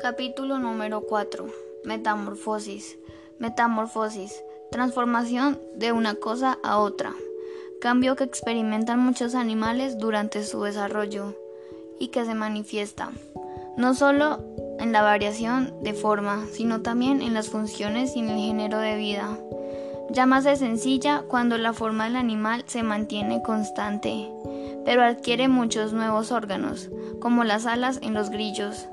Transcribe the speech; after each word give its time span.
Capítulo 0.00 0.58
número 0.58 1.00
4. 1.00 1.46
Metamorfosis. 1.84 2.98
Metamorfosis. 3.38 4.42
Transformación 4.70 5.58
de 5.74 5.92
una 5.92 6.14
cosa 6.14 6.58
a 6.62 6.78
otra. 6.78 7.14
Cambio 7.80 8.14
que 8.14 8.24
experimentan 8.24 9.00
muchos 9.00 9.34
animales 9.34 9.98
durante 9.98 10.44
su 10.44 10.62
desarrollo 10.62 11.34
y 11.98 12.08
que 12.08 12.24
se 12.24 12.34
manifiesta 12.34 13.10
no 13.76 13.94
solo 13.94 14.42
en 14.78 14.92
la 14.92 15.02
variación 15.02 15.72
de 15.82 15.92
forma, 15.92 16.46
sino 16.50 16.82
también 16.82 17.22
en 17.22 17.34
las 17.34 17.48
funciones 17.48 18.16
y 18.16 18.20
en 18.20 18.30
el 18.30 18.38
género 18.38 18.78
de 18.78 18.96
vida. 18.96 19.38
Llámase 20.10 20.56
sencilla 20.56 21.24
cuando 21.28 21.58
la 21.58 21.72
forma 21.72 22.04
del 22.04 22.16
animal 22.16 22.64
se 22.66 22.82
mantiene 22.82 23.42
constante, 23.42 24.30
pero 24.84 25.02
adquiere 25.02 25.48
muchos 25.48 25.92
nuevos 25.92 26.32
órganos, 26.32 26.90
como 27.20 27.44
las 27.44 27.66
alas 27.66 27.98
en 28.02 28.14
los 28.14 28.30
grillos 28.30 28.88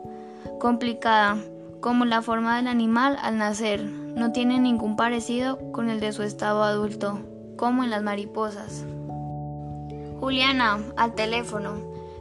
complicada, 0.63 1.40
como 1.81 2.05
la 2.05 2.22
forma 2.22 2.55
del 2.55 2.67
animal 2.67 3.17
al 3.22 3.38
nacer, 3.38 3.84
no 3.84 4.31
tiene 4.31 4.59
ningún 4.59 4.95
parecido 4.95 5.59
con 5.73 5.89
el 5.89 5.99
de 5.99 6.13
su 6.13 6.23
estado 6.23 6.63
adulto, 6.63 7.20
como 7.58 7.84
en 7.84 7.89
las 7.89 8.02
mariposas. 8.02 8.86
Juliana, 10.22 10.80
al 10.95 11.16
teléfono, 11.16 11.73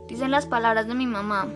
dicen 0.08 0.32
las 0.32 0.46
palabras 0.46 0.88
de 0.88 0.94
mi 0.96 1.06
mamá, 1.06 1.46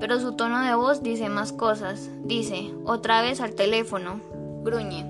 pero 0.00 0.18
su 0.18 0.32
tono 0.32 0.62
de 0.62 0.74
voz 0.74 1.02
dice 1.02 1.28
más 1.28 1.52
cosas. 1.52 2.08
Dice, 2.24 2.70
otra 2.86 3.20
vez 3.20 3.42
al 3.42 3.54
teléfono, 3.54 4.22
gruñe. 4.64 5.04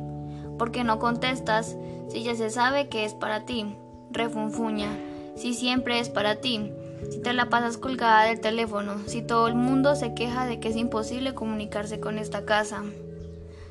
¿Por 0.58 0.72
qué 0.72 0.82
no 0.82 0.98
contestas 0.98 1.76
si 2.08 2.24
ya 2.24 2.34
se 2.34 2.50
sabe 2.50 2.88
que 2.88 3.04
es 3.04 3.14
para 3.14 3.44
ti? 3.44 3.76
Refunfuña, 4.10 4.88
si 5.36 5.54
siempre 5.54 6.00
es 6.00 6.08
para 6.08 6.40
ti 6.40 6.72
si 7.08 7.20
te 7.20 7.32
la 7.32 7.48
pasas 7.48 7.78
colgada 7.78 8.24
del 8.24 8.40
teléfono, 8.40 8.96
si 9.06 9.22
todo 9.22 9.48
el 9.48 9.54
mundo 9.54 9.96
se 9.96 10.14
queja 10.14 10.46
de 10.46 10.60
que 10.60 10.68
es 10.68 10.76
imposible 10.76 11.34
comunicarse 11.34 12.00
con 12.00 12.18
esta 12.18 12.44
casa. 12.44 12.82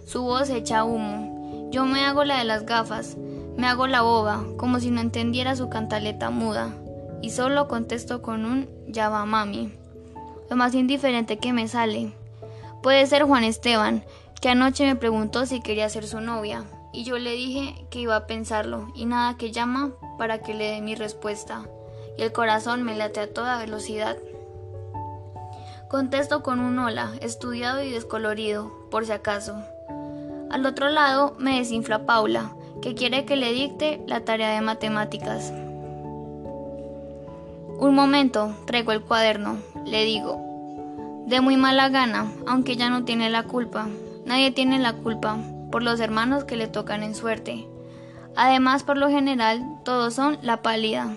Su 0.05 0.23
voz 0.23 0.49
echa 0.49 0.83
humo. 0.83 1.69
Yo 1.71 1.85
me 1.85 2.03
hago 2.05 2.23
la 2.23 2.39
de 2.39 2.43
las 2.43 2.65
gafas, 2.65 3.15
me 3.57 3.67
hago 3.67 3.87
la 3.87 4.01
boba, 4.01 4.43
como 4.57 4.79
si 4.79 4.89
no 4.89 5.01
entendiera 5.01 5.55
su 5.55 5.69
cantaleta 5.69 6.31
muda, 6.31 6.73
y 7.21 7.29
solo 7.29 7.67
contesto 7.67 8.21
con 8.21 8.45
un 8.45 8.67
ya 8.87 9.09
va 9.09 9.25
mami. 9.25 9.71
Lo 10.49 10.55
más 10.55 10.73
indiferente 10.73 11.37
que 11.37 11.53
me 11.53 11.67
sale. 11.67 12.13
Puede 12.81 13.05
ser 13.05 13.23
Juan 13.23 13.43
Esteban, 13.43 14.03
que 14.41 14.49
anoche 14.49 14.85
me 14.85 14.95
preguntó 14.95 15.45
si 15.45 15.61
quería 15.61 15.89
ser 15.89 16.07
su 16.07 16.21
novia, 16.21 16.63
y 16.91 17.03
yo 17.03 17.19
le 17.19 17.31
dije 17.33 17.85
que 17.91 17.99
iba 17.99 18.15
a 18.15 18.25
pensarlo, 18.25 18.87
y 18.95 19.05
nada 19.05 19.37
que 19.37 19.51
llama 19.51 19.91
para 20.17 20.41
que 20.41 20.55
le 20.55 20.71
dé 20.71 20.81
mi 20.81 20.95
respuesta 20.95 21.67
y 22.19 22.21
el 22.21 22.33
corazón 22.33 22.83
me 22.83 22.97
late 22.97 23.21
a 23.21 23.33
toda 23.33 23.59
velocidad. 23.59 24.17
Contesto 25.87 26.43
con 26.43 26.59
un 26.59 26.77
hola, 26.77 27.13
estudiado 27.21 27.81
y 27.81 27.91
descolorido, 27.91 28.73
por 28.91 29.05
si 29.05 29.13
acaso. 29.13 29.55
Al 30.51 30.65
otro 30.65 30.89
lado 30.89 31.37
me 31.39 31.59
desinfla 31.59 32.05
Paula, 32.05 32.51
que 32.81 32.93
quiere 32.93 33.23
que 33.23 33.37
le 33.37 33.53
dicte 33.53 34.01
la 34.05 34.25
tarea 34.25 34.49
de 34.49 34.59
matemáticas. 34.59 35.53
Un 37.79 37.95
momento, 37.95 38.53
traigo 38.65 38.91
el 38.91 39.01
cuaderno, 39.01 39.57
le 39.85 40.03
digo. 40.03 41.23
De 41.25 41.39
muy 41.39 41.55
mala 41.55 41.87
gana, 41.87 42.29
aunque 42.47 42.75
ya 42.75 42.89
no 42.89 43.05
tiene 43.05 43.29
la 43.29 43.43
culpa. 43.43 43.87
Nadie 44.25 44.51
tiene 44.51 44.77
la 44.77 44.91
culpa, 44.91 45.37
por 45.71 45.83
los 45.83 46.01
hermanos 46.01 46.43
que 46.43 46.57
le 46.57 46.67
tocan 46.67 47.01
en 47.01 47.15
suerte. 47.15 47.65
Además, 48.35 48.83
por 48.83 48.97
lo 48.97 49.07
general, 49.07 49.63
todos 49.85 50.15
son 50.15 50.37
la 50.41 50.61
pálida. 50.61 51.15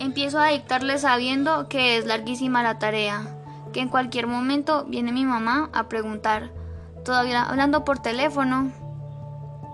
Empiezo 0.00 0.38
a 0.38 0.48
dictarle 0.48 0.96
sabiendo 0.98 1.68
que 1.68 1.96
es 1.96 2.06
larguísima 2.06 2.62
la 2.62 2.78
tarea, 2.78 3.36
que 3.72 3.80
en 3.80 3.88
cualquier 3.88 4.28
momento 4.28 4.84
viene 4.84 5.10
mi 5.10 5.24
mamá 5.24 5.70
a 5.72 5.88
preguntar, 5.88 6.52
todavía 7.04 7.42
hablando 7.42 7.84
por 7.84 7.98
teléfono. 7.98 8.70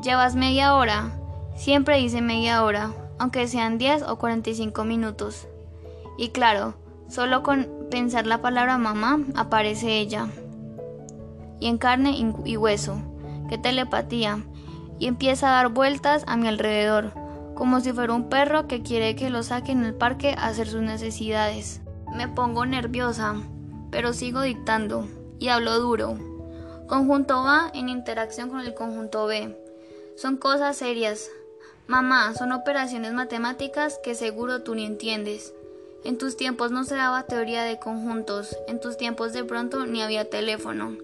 Llevas 0.02 0.34
media 0.34 0.74
hora. 0.76 1.10
Siempre 1.56 1.98
dice 1.98 2.22
media 2.22 2.64
hora, 2.64 2.90
aunque 3.18 3.46
sean 3.48 3.76
10 3.76 4.04
o 4.04 4.16
45 4.16 4.84
minutos. 4.84 5.46
Y 6.16 6.30
claro, 6.30 6.74
solo 7.08 7.42
con 7.42 7.68
pensar 7.90 8.26
la 8.26 8.40
palabra 8.40 8.78
mamá 8.78 9.20
aparece 9.34 9.98
ella. 9.98 10.28
Y 11.60 11.68
en 11.68 11.76
carne 11.76 12.16
y 12.44 12.56
hueso, 12.56 12.96
qué 13.50 13.58
telepatía, 13.58 14.42
y 14.98 15.06
empieza 15.06 15.48
a 15.48 15.56
dar 15.56 15.68
vueltas 15.68 16.24
a 16.26 16.36
mi 16.36 16.48
alrededor 16.48 17.23
como 17.54 17.80
si 17.80 17.92
fuera 17.92 18.12
un 18.12 18.28
perro 18.28 18.66
que 18.66 18.82
quiere 18.82 19.16
que 19.16 19.30
lo 19.30 19.42
saque 19.42 19.72
en 19.72 19.84
el 19.84 19.94
parque 19.94 20.34
a 20.36 20.46
hacer 20.46 20.68
sus 20.68 20.82
necesidades. 20.82 21.80
Me 22.14 22.28
pongo 22.28 22.66
nerviosa, 22.66 23.36
pero 23.90 24.12
sigo 24.12 24.42
dictando 24.42 25.08
y 25.38 25.48
hablo 25.48 25.78
duro. 25.80 26.18
Conjunto 26.86 27.38
A 27.46 27.70
en 27.74 27.88
interacción 27.88 28.50
con 28.50 28.60
el 28.60 28.74
conjunto 28.74 29.26
B. 29.26 29.56
Son 30.16 30.36
cosas 30.36 30.76
serias. 30.76 31.30
Mamá, 31.86 32.34
son 32.34 32.52
operaciones 32.52 33.12
matemáticas 33.12 33.98
que 34.02 34.14
seguro 34.14 34.62
tú 34.62 34.74
ni 34.74 34.84
entiendes. 34.84 35.54
En 36.04 36.18
tus 36.18 36.36
tiempos 36.36 36.70
no 36.70 36.84
se 36.84 36.94
daba 36.94 37.22
teoría 37.22 37.62
de 37.62 37.78
conjuntos, 37.78 38.56
en 38.68 38.80
tus 38.80 38.96
tiempos 38.96 39.32
de 39.32 39.44
pronto 39.44 39.86
ni 39.86 40.02
había 40.02 40.28
teléfono. 40.28 40.96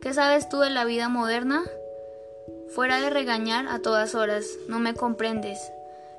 ¿Qué 0.00 0.12
sabes 0.12 0.48
tú 0.48 0.58
de 0.58 0.70
la 0.70 0.84
vida 0.84 1.08
moderna? 1.08 1.64
Fuera 2.74 3.00
de 3.00 3.10
regañar 3.10 3.68
a 3.68 3.78
todas 3.78 4.14
horas, 4.14 4.46
no 4.68 4.80
me 4.80 4.94
comprendes. 4.94 5.58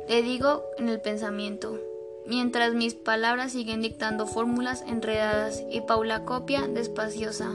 Le 0.08 0.22
digo 0.22 0.64
en 0.78 0.90
el 0.90 1.02
pensamiento, 1.02 1.80
mientras 2.26 2.74
mis 2.74 2.94
palabras 2.94 3.52
siguen 3.52 3.82
dictando 3.82 4.26
fórmulas 4.26 4.84
enredadas 4.88 5.64
y 5.70 5.82
Paula 5.82 6.24
copia 6.24 6.68
despaciosa, 6.68 7.52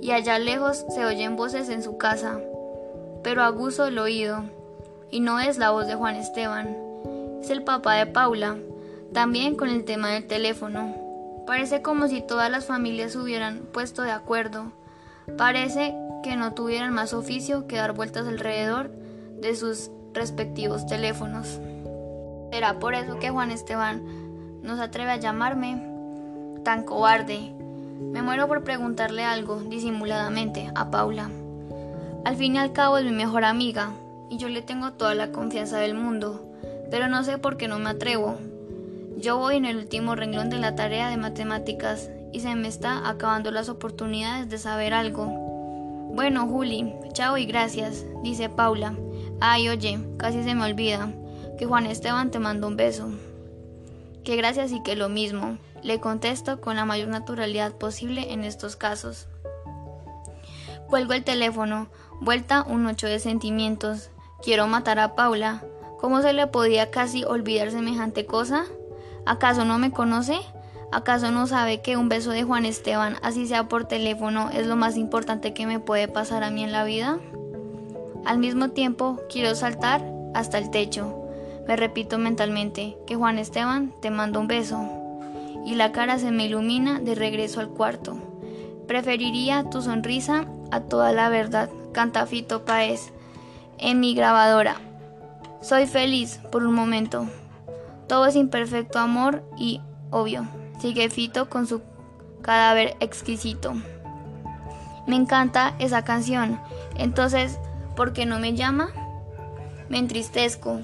y 0.00 0.10
allá 0.10 0.38
lejos 0.38 0.84
se 0.94 1.04
oyen 1.04 1.36
voces 1.36 1.68
en 1.68 1.82
su 1.82 1.98
casa, 1.98 2.40
pero 3.22 3.42
aguzo 3.42 3.86
el 3.86 3.98
oído, 3.98 4.44
y 5.10 5.20
no 5.20 5.38
es 5.38 5.58
la 5.58 5.70
voz 5.70 5.86
de 5.86 5.94
Juan 5.94 6.16
Esteban, 6.16 6.76
es 7.42 7.50
el 7.50 7.62
papá 7.62 7.94
de 7.94 8.06
Paula, 8.06 8.56
también 9.12 9.56
con 9.56 9.68
el 9.68 9.84
tema 9.84 10.10
del 10.10 10.26
teléfono. 10.26 10.96
Parece 11.46 11.82
como 11.82 12.08
si 12.08 12.22
todas 12.22 12.50
las 12.50 12.64
familias 12.64 13.16
hubieran 13.16 13.60
puesto 13.72 14.02
de 14.02 14.12
acuerdo. 14.12 14.72
Parece 15.36 15.94
que 16.22 16.36
no 16.36 16.54
tuvieran 16.54 16.92
más 16.92 17.12
oficio 17.12 17.66
que 17.66 17.76
dar 17.76 17.92
vueltas 17.92 18.26
alrededor 18.26 18.90
de 19.40 19.54
sus 19.56 19.90
respectivos 20.14 20.86
teléfonos. 20.86 21.60
Será 22.52 22.78
por 22.78 22.94
eso 22.94 23.18
que 23.18 23.30
Juan 23.30 23.50
Esteban 23.50 24.02
no 24.62 24.76
se 24.76 24.82
atreve 24.82 25.10
a 25.12 25.16
llamarme 25.16 25.82
tan 26.64 26.84
cobarde. 26.84 27.52
Me 28.12 28.22
muero 28.22 28.46
por 28.46 28.62
preguntarle 28.62 29.24
algo 29.24 29.56
disimuladamente 29.56 30.70
a 30.74 30.90
Paula. 30.90 31.30
Al 32.24 32.36
fin 32.36 32.54
y 32.54 32.58
al 32.58 32.72
cabo 32.72 32.98
es 32.98 33.04
mi 33.04 33.10
mejor 33.10 33.44
amiga 33.44 33.92
y 34.30 34.36
yo 34.36 34.48
le 34.48 34.62
tengo 34.62 34.92
toda 34.92 35.14
la 35.14 35.32
confianza 35.32 35.78
del 35.78 35.94
mundo, 35.94 36.46
pero 36.90 37.08
no 37.08 37.24
sé 37.24 37.38
por 37.38 37.56
qué 37.56 37.68
no 37.68 37.78
me 37.78 37.90
atrevo. 37.90 38.38
Yo 39.18 39.38
voy 39.38 39.56
en 39.56 39.64
el 39.64 39.76
último 39.76 40.14
renglón 40.14 40.50
de 40.50 40.58
la 40.58 40.74
tarea 40.74 41.08
de 41.08 41.16
matemáticas 41.16 42.10
y 42.32 42.40
se 42.40 42.54
me 42.54 42.68
está 42.68 43.08
acabando 43.08 43.50
las 43.50 43.68
oportunidades 43.68 44.48
de 44.48 44.58
saber 44.58 44.94
algo. 44.94 45.41
Bueno, 46.14 46.46
Juli, 46.46 46.92
chao 47.14 47.38
y 47.38 47.46
gracias, 47.46 48.04
dice 48.22 48.50
Paula. 48.50 48.94
Ay, 49.40 49.70
oye, 49.70 49.98
casi 50.18 50.42
se 50.44 50.54
me 50.54 50.66
olvida, 50.66 51.10
que 51.56 51.64
Juan 51.64 51.86
Esteban 51.86 52.30
te 52.30 52.38
mandó 52.38 52.68
un 52.68 52.76
beso. 52.76 53.08
Que 54.22 54.36
gracias 54.36 54.72
y 54.72 54.82
que 54.82 54.94
lo 54.94 55.08
mismo, 55.08 55.56
le 55.82 56.00
contesto 56.00 56.60
con 56.60 56.76
la 56.76 56.84
mayor 56.84 57.08
naturalidad 57.08 57.72
posible 57.72 58.30
en 58.30 58.44
estos 58.44 58.76
casos. 58.76 59.26
Cuelgo 60.86 61.14
el 61.14 61.24
teléfono, 61.24 61.88
vuelta 62.20 62.62
un 62.62 62.84
ocho 62.84 63.06
de 63.06 63.18
sentimientos. 63.18 64.10
Quiero 64.42 64.66
matar 64.66 64.98
a 64.98 65.14
Paula. 65.14 65.64
¿Cómo 65.98 66.20
se 66.20 66.34
le 66.34 66.46
podía 66.46 66.90
casi 66.90 67.24
olvidar 67.24 67.70
semejante 67.70 68.26
cosa? 68.26 68.66
¿Acaso 69.24 69.64
no 69.64 69.78
me 69.78 69.92
conoce? 69.92 70.38
¿Acaso 70.92 71.30
no 71.30 71.46
sabe 71.46 71.80
que 71.80 71.96
un 71.96 72.10
beso 72.10 72.32
de 72.32 72.44
Juan 72.44 72.66
Esteban, 72.66 73.16
así 73.22 73.46
sea 73.46 73.66
por 73.66 73.86
teléfono, 73.86 74.50
es 74.50 74.66
lo 74.66 74.76
más 74.76 74.98
importante 74.98 75.54
que 75.54 75.66
me 75.66 75.80
puede 75.80 76.06
pasar 76.06 76.44
a 76.44 76.50
mí 76.50 76.62
en 76.62 76.70
la 76.70 76.84
vida? 76.84 77.18
Al 78.26 78.36
mismo 78.36 78.68
tiempo, 78.68 79.18
quiero 79.30 79.54
saltar 79.54 80.04
hasta 80.34 80.58
el 80.58 80.70
techo. 80.70 81.30
Me 81.66 81.76
repito 81.76 82.18
mentalmente 82.18 82.98
que 83.06 83.16
Juan 83.16 83.38
Esteban 83.38 83.94
te 84.02 84.10
manda 84.10 84.38
un 84.38 84.48
beso. 84.48 84.86
Y 85.64 85.76
la 85.76 85.92
cara 85.92 86.18
se 86.18 86.30
me 86.30 86.44
ilumina 86.44 87.00
de 87.00 87.14
regreso 87.14 87.60
al 87.60 87.70
cuarto. 87.70 88.18
Preferiría 88.86 89.70
tu 89.70 89.80
sonrisa 89.80 90.44
a 90.70 90.80
toda 90.80 91.12
la 91.14 91.30
verdad, 91.30 91.70
canta 91.92 92.26
Fito 92.26 92.66
Paez 92.66 93.14
en 93.78 93.98
mi 93.98 94.14
grabadora. 94.14 94.76
Soy 95.62 95.86
feliz 95.86 96.38
por 96.50 96.64
un 96.64 96.74
momento. 96.74 97.26
Todo 98.08 98.26
es 98.26 98.36
imperfecto 98.36 98.98
amor 98.98 99.42
y 99.56 99.80
obvio. 100.10 100.61
Sigue 100.82 101.10
Fito 101.10 101.48
con 101.48 101.68
su 101.68 101.80
cadáver 102.42 102.96
exquisito. 102.98 103.72
Me 105.06 105.14
encanta 105.14 105.76
esa 105.78 106.02
canción. 106.02 106.58
Entonces, 106.96 107.60
¿por 107.94 108.12
qué 108.12 108.26
no 108.26 108.40
me 108.40 108.54
llama? 108.54 108.88
Me 109.88 109.98
entristezco. 109.98 110.80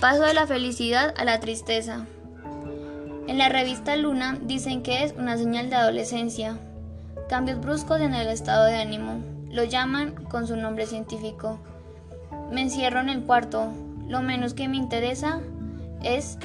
Paso 0.00 0.22
de 0.22 0.32
la 0.32 0.46
felicidad 0.46 1.12
a 1.18 1.24
la 1.26 1.38
tristeza. 1.38 2.06
En 3.26 3.36
la 3.36 3.50
revista 3.50 3.94
Luna 3.96 4.38
dicen 4.40 4.82
que 4.82 5.04
es 5.04 5.12
una 5.18 5.36
señal 5.36 5.68
de 5.68 5.76
adolescencia. 5.76 6.56
Cambios 7.28 7.60
bruscos 7.60 8.00
en 8.00 8.14
el 8.14 8.28
estado 8.28 8.64
de 8.64 8.76
ánimo. 8.76 9.22
Lo 9.50 9.64
llaman 9.64 10.14
con 10.30 10.46
su 10.46 10.56
nombre 10.56 10.86
científico. 10.86 11.58
Me 12.50 12.62
encierro 12.62 13.00
en 13.00 13.10
el 13.10 13.22
cuarto. 13.24 13.70
Lo 14.08 14.22
menos 14.22 14.54
que 14.54 14.66
me 14.66 14.78
interesa 14.78 15.40
es 16.02 16.38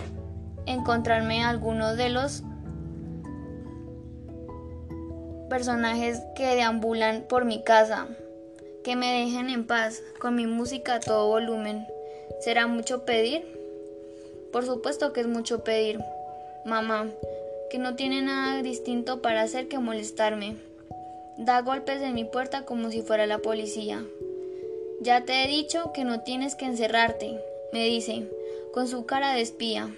encontrarme 0.66 1.46
alguno 1.46 1.96
de 1.96 2.10
los 2.10 2.44
personajes 5.52 6.22
que 6.34 6.56
deambulan 6.56 7.24
por 7.28 7.44
mi 7.44 7.62
casa. 7.62 8.08
Que 8.86 8.96
me 8.96 9.12
dejen 9.20 9.50
en 9.50 9.68
paz 9.68 10.02
con 10.18 10.34
mi 10.34 10.48
música 10.48 10.96
a 10.96 11.00
todo 11.02 11.28
volumen. 11.28 11.86
¿Será 12.40 12.68
mucho 12.68 13.04
pedir? 13.04 13.44
Por 14.54 14.66
supuesto 14.66 15.12
que 15.12 15.20
es 15.20 15.28
mucho 15.28 15.62
pedir, 15.66 16.00
mamá, 16.64 17.10
que 17.70 17.80
no 17.80 17.96
tiene 17.96 18.22
nada 18.22 18.62
distinto 18.62 19.22
para 19.22 19.42
hacer 19.42 19.68
que 19.68 19.78
molestarme. 19.78 20.56
Da 21.38 21.62
golpes 21.62 22.02
en 22.02 22.14
mi 22.14 22.24
puerta 22.24 22.64
como 22.64 22.90
si 22.90 23.02
fuera 23.02 23.26
la 23.26 23.40
policía. 23.40 24.06
Ya 25.02 25.26
te 25.26 25.44
he 25.44 25.48
dicho 25.48 25.92
que 25.92 26.06
no 26.06 26.22
tienes 26.22 26.56
que 26.56 26.66
encerrarte, 26.66 27.38
me 27.74 27.84
dice, 27.84 28.26
con 28.74 28.88
su 28.88 29.06
cara 29.06 29.34
de 29.34 29.42
espía. 29.42 29.94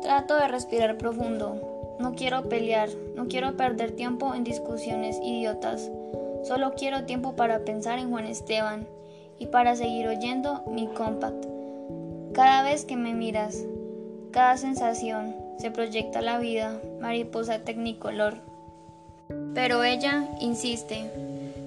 Trato 0.00 0.36
de 0.36 0.46
respirar 0.46 0.96
profundo. 0.96 1.69
No 2.00 2.14
quiero 2.14 2.48
pelear, 2.48 2.88
no 3.14 3.28
quiero 3.28 3.58
perder 3.58 3.92
tiempo 3.92 4.34
en 4.34 4.42
discusiones 4.42 5.18
idiotas. 5.22 5.90
Solo 6.44 6.72
quiero 6.74 7.04
tiempo 7.04 7.36
para 7.36 7.66
pensar 7.66 7.98
en 7.98 8.08
Juan 8.08 8.24
Esteban 8.24 8.88
y 9.38 9.46
para 9.46 9.76
seguir 9.76 10.08
oyendo 10.08 10.64
mi 10.66 10.86
compact. 10.86 11.44
Cada 12.32 12.62
vez 12.62 12.86
que 12.86 12.96
me 12.96 13.12
miras, 13.12 13.66
cada 14.30 14.56
sensación, 14.56 15.36
se 15.58 15.70
proyecta 15.70 16.22
la 16.22 16.38
vida, 16.38 16.80
mariposa 17.02 17.58
tecnicolor. 17.58 18.38
Pero 19.54 19.84
ella 19.84 20.26
insiste, 20.40 21.10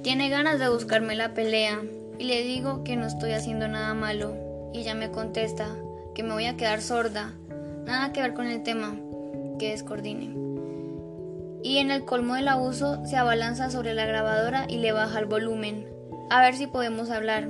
tiene 0.02 0.30
ganas 0.30 0.58
de 0.58 0.68
buscarme 0.68 1.16
la 1.16 1.36
pelea 1.36 1.80
y 2.18 2.24
le 2.24 2.42
digo 2.42 2.84
que 2.84 2.96
no 2.96 3.06
estoy 3.06 3.34
haciendo 3.34 3.68
nada 3.68 3.94
malo 3.94 4.34
y 4.74 4.80
ella 4.80 4.96
me 4.96 5.12
contesta 5.12 5.68
que 6.16 6.24
me 6.24 6.34
voy 6.34 6.46
a 6.46 6.58
quedar 6.58 6.82
sorda, 6.82 7.34
nada 7.86 8.12
que 8.14 8.22
ver 8.22 8.34
con 8.34 8.48
el 8.48 8.64
tema, 8.64 8.96
que 9.64 9.70
descoordine 9.70 10.44
y 11.64 11.78
en 11.78 11.92
el 11.92 12.04
colmo 12.04 12.36
del 12.36 12.50
abuso 12.50 13.04
se 13.06 13.16
abalanza 13.16 13.70
sobre 13.72 13.94
la 13.94 14.06
grabadora 14.06 14.66
y 14.68 14.80
le 14.80 14.92
baja 14.92 15.20
el 15.20 15.26
volumen. 15.26 15.88
A 16.30 16.42
ver 16.42 16.56
si 16.56 16.68
podemos 16.68 17.10
hablar. 17.10 17.48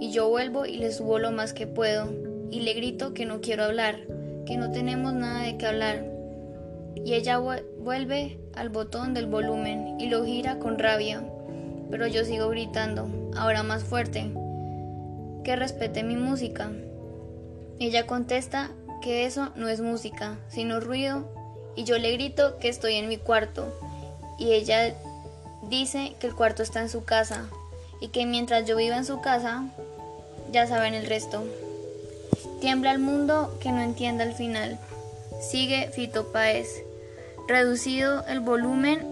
Y 0.00 0.10
yo 0.10 0.30
vuelvo 0.30 0.64
y 0.64 0.78
le 0.78 0.90
subo 0.90 1.18
lo 1.18 1.30
más 1.30 1.52
que 1.52 1.66
puedo 1.66 2.10
y 2.50 2.60
le 2.60 2.72
grito 2.72 3.12
que 3.12 3.26
no 3.26 3.42
quiero 3.42 3.64
hablar, 3.64 4.00
que 4.46 4.56
no 4.56 4.70
tenemos 4.70 5.12
nada 5.12 5.42
de 5.42 5.58
qué 5.58 5.66
hablar. 5.66 6.10
Y 6.96 7.12
ella 7.12 7.38
vuelve 7.38 8.38
al 8.54 8.70
botón 8.70 9.12
del 9.12 9.26
volumen 9.26 10.00
y 10.00 10.08
lo 10.08 10.24
gira 10.24 10.58
con 10.58 10.78
rabia. 10.78 11.22
Pero 11.90 12.06
yo 12.06 12.24
sigo 12.24 12.48
gritando, 12.48 13.08
ahora 13.36 13.62
más 13.62 13.84
fuerte, 13.84 14.32
que 15.44 15.54
respete 15.54 16.02
mi 16.02 16.16
música. 16.16 16.72
Ella 17.78 18.06
contesta 18.06 18.70
que 19.02 19.26
eso 19.26 19.52
no 19.54 19.68
es 19.68 19.82
música, 19.82 20.38
sino 20.48 20.80
ruido 20.80 21.33
y 21.76 21.84
yo 21.84 21.98
le 21.98 22.12
grito 22.12 22.58
que 22.58 22.68
estoy 22.68 22.94
en 22.94 23.08
mi 23.08 23.16
cuarto 23.16 23.72
y 24.38 24.52
ella 24.52 24.94
dice 25.68 26.14
que 26.20 26.26
el 26.26 26.34
cuarto 26.34 26.62
está 26.62 26.80
en 26.80 26.88
su 26.88 27.04
casa 27.04 27.46
y 28.00 28.08
que 28.08 28.26
mientras 28.26 28.66
yo 28.66 28.76
viva 28.76 28.96
en 28.96 29.04
su 29.04 29.20
casa, 29.20 29.64
ya 30.52 30.66
saben 30.66 30.94
el 30.94 31.06
resto. 31.06 31.42
Tiembla 32.60 32.92
el 32.92 32.98
mundo 32.98 33.56
que 33.60 33.72
no 33.72 33.80
entienda 33.80 34.24
el 34.24 34.34
final. 34.34 34.78
Sigue 35.40 35.90
Fito 35.90 36.32
Páez. 36.32 36.82
Reducido 37.48 38.24
el 38.26 38.40
volumen 38.40 39.06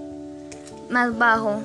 más 0.88 1.16
bajo, 1.18 1.60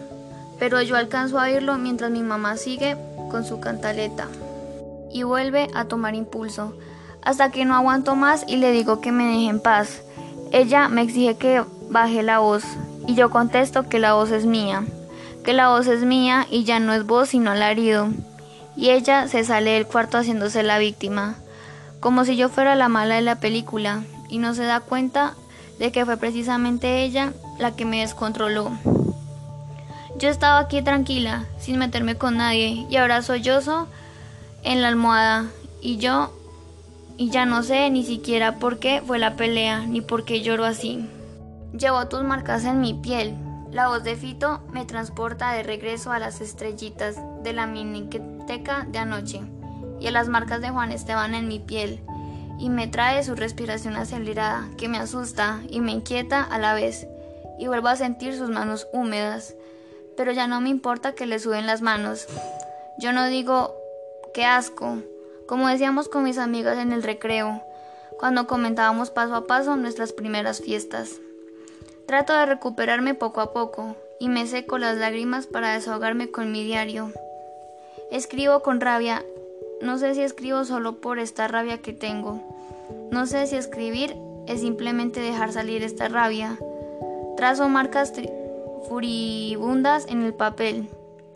pero 0.59 0.81
yo 0.81 0.95
alcanzo 0.95 1.39
a 1.39 1.43
oírlo 1.43 1.77
mientras 1.77 2.11
mi 2.11 2.21
mamá 2.21 2.57
sigue 2.57 2.97
con 3.29 3.45
su 3.45 3.59
cantaleta 3.59 4.27
y 5.11 5.23
vuelve 5.23 5.69
a 5.73 5.85
tomar 5.85 6.15
impulso, 6.15 6.77
hasta 7.21 7.51
que 7.51 7.65
no 7.65 7.75
aguanto 7.75 8.15
más 8.15 8.43
y 8.47 8.57
le 8.57 8.71
digo 8.71 8.99
que 8.99 9.11
me 9.11 9.25
deje 9.25 9.47
en 9.47 9.59
paz 9.61 10.01
ella 10.51 10.87
me 10.89 11.01
exige 11.01 11.35
que 11.35 11.63
baje 11.89 12.23
la 12.23 12.39
voz 12.39 12.63
y 13.07 13.15
yo 13.15 13.29
contesto 13.29 13.87
que 13.87 13.99
la 13.99 14.13
voz 14.13 14.31
es 14.31 14.45
mía, 14.45 14.83
que 15.43 15.53
la 15.53 15.69
voz 15.69 15.87
es 15.87 16.03
mía 16.03 16.45
y 16.49 16.63
ya 16.63 16.79
no 16.79 16.93
es 16.93 17.05
voz 17.05 17.29
sino 17.29 17.51
alarido. 17.51 18.09
Y 18.75 18.91
ella 18.91 19.27
se 19.27 19.43
sale 19.43 19.71
del 19.71 19.87
cuarto 19.87 20.17
haciéndose 20.17 20.61
la 20.61 20.77
víctima, 20.77 21.35
como 21.99 22.25
si 22.25 22.35
yo 22.35 22.49
fuera 22.49 22.75
la 22.75 22.89
mala 22.89 23.15
de 23.15 23.21
la 23.21 23.37
película, 23.37 24.03
y 24.29 24.37
no 24.37 24.53
se 24.53 24.63
da 24.63 24.81
cuenta 24.81 25.33
de 25.79 25.91
que 25.91 26.05
fue 26.05 26.17
precisamente 26.17 27.03
ella 27.03 27.33
la 27.57 27.75
que 27.75 27.85
me 27.85 28.01
descontroló. 28.01 28.71
Yo 30.19 30.29
estaba 30.29 30.59
aquí 30.59 30.81
tranquila, 30.81 31.45
sin 31.59 31.79
meterme 31.79 32.15
con 32.15 32.37
nadie, 32.37 32.85
y 32.89 32.97
ahora 32.97 33.21
sollozo 33.21 33.87
en 34.63 34.81
la 34.81 34.89
almohada, 34.89 35.45
y 35.81 35.97
yo 35.97 36.36
y 37.17 37.31
ya 37.31 37.45
no 37.45 37.63
sé 37.63 37.89
ni 37.89 38.03
siquiera 38.05 38.59
por 38.59 38.79
qué 38.79 39.01
fue 39.05 39.17
la 39.17 39.35
pelea 39.35 39.85
ni 39.85 40.01
por 40.01 40.23
qué 40.23 40.41
lloro 40.41 40.65
así. 40.65 41.09
Llevo 41.77 42.07
tus 42.07 42.23
marcas 42.23 42.63
en 42.63 42.79
mi 42.79 42.93
piel. 42.93 43.33
La 43.71 43.87
voz 43.87 44.03
de 44.03 44.15
Fito 44.15 44.61
me 44.71 44.85
transporta 44.85 45.51
de 45.51 45.63
regreso 45.63 46.11
a 46.11 46.19
las 46.19 46.39
estrellitas 46.41 47.17
de 47.43 47.53
la 47.53 47.67
miniteca 47.67 48.87
de 48.89 48.99
anoche 48.99 49.41
y 49.99 50.07
a 50.07 50.11
las 50.11 50.29
marcas 50.29 50.61
de 50.61 50.69
Juan 50.69 50.91
Esteban 50.91 51.33
en 51.33 51.47
mi 51.47 51.59
piel 51.59 52.01
y 52.59 52.69
me 52.69 52.87
trae 52.87 53.23
su 53.23 53.35
respiración 53.35 53.95
acelerada 53.95 54.69
que 54.77 54.87
me 54.87 54.97
asusta 54.97 55.61
y 55.69 55.81
me 55.81 55.91
inquieta 55.91 56.43
a 56.43 56.59
la 56.59 56.73
vez 56.73 57.07
y 57.59 57.67
vuelvo 57.67 57.87
a 57.87 57.95
sentir 57.95 58.35
sus 58.35 58.49
manos 58.49 58.87
húmedas, 58.93 59.55
pero 60.15 60.31
ya 60.31 60.47
no 60.47 60.61
me 60.61 60.69
importa 60.69 61.13
que 61.13 61.25
le 61.25 61.39
suben 61.39 61.65
las 61.65 61.81
manos. 61.81 62.27
Yo 62.99 63.11
no 63.11 63.27
digo 63.27 63.75
qué 64.33 64.45
asco, 64.45 64.97
como 65.47 65.67
decíamos 65.67 66.09
con 66.09 66.23
mis 66.23 66.37
amigas 66.37 66.77
en 66.77 66.91
el 66.91 67.03
recreo, 67.03 67.63
cuando 68.19 68.47
comentábamos 68.47 69.11
paso 69.11 69.35
a 69.35 69.47
paso 69.47 69.75
nuestras 69.75 70.11
primeras 70.13 70.61
fiestas. 70.61 71.19
Trato 72.05 72.33
de 72.33 72.45
recuperarme 72.45 73.13
poco 73.13 73.41
a 73.41 73.53
poco 73.53 73.95
y 74.19 74.29
me 74.29 74.47
seco 74.47 74.77
las 74.77 74.97
lágrimas 74.97 75.47
para 75.47 75.73
desahogarme 75.73 76.31
con 76.31 76.51
mi 76.51 76.63
diario. 76.63 77.11
Escribo 78.11 78.61
con 78.61 78.81
rabia, 78.81 79.23
no 79.81 79.97
sé 79.97 80.15
si 80.15 80.21
escribo 80.21 80.63
solo 80.65 80.99
por 81.01 81.19
esta 81.19 81.47
rabia 81.47 81.81
que 81.81 81.93
tengo. 81.93 82.41
No 83.11 83.25
sé 83.25 83.47
si 83.47 83.55
escribir 83.55 84.15
es 84.47 84.61
simplemente 84.61 85.19
dejar 85.19 85.51
salir 85.51 85.83
esta 85.83 86.07
rabia. 86.07 86.57
Trazo 87.35 87.69
marcas 87.69 88.13
furibundas 88.87 90.07
en 90.07 90.23
el 90.23 90.33
papel. 90.33 90.89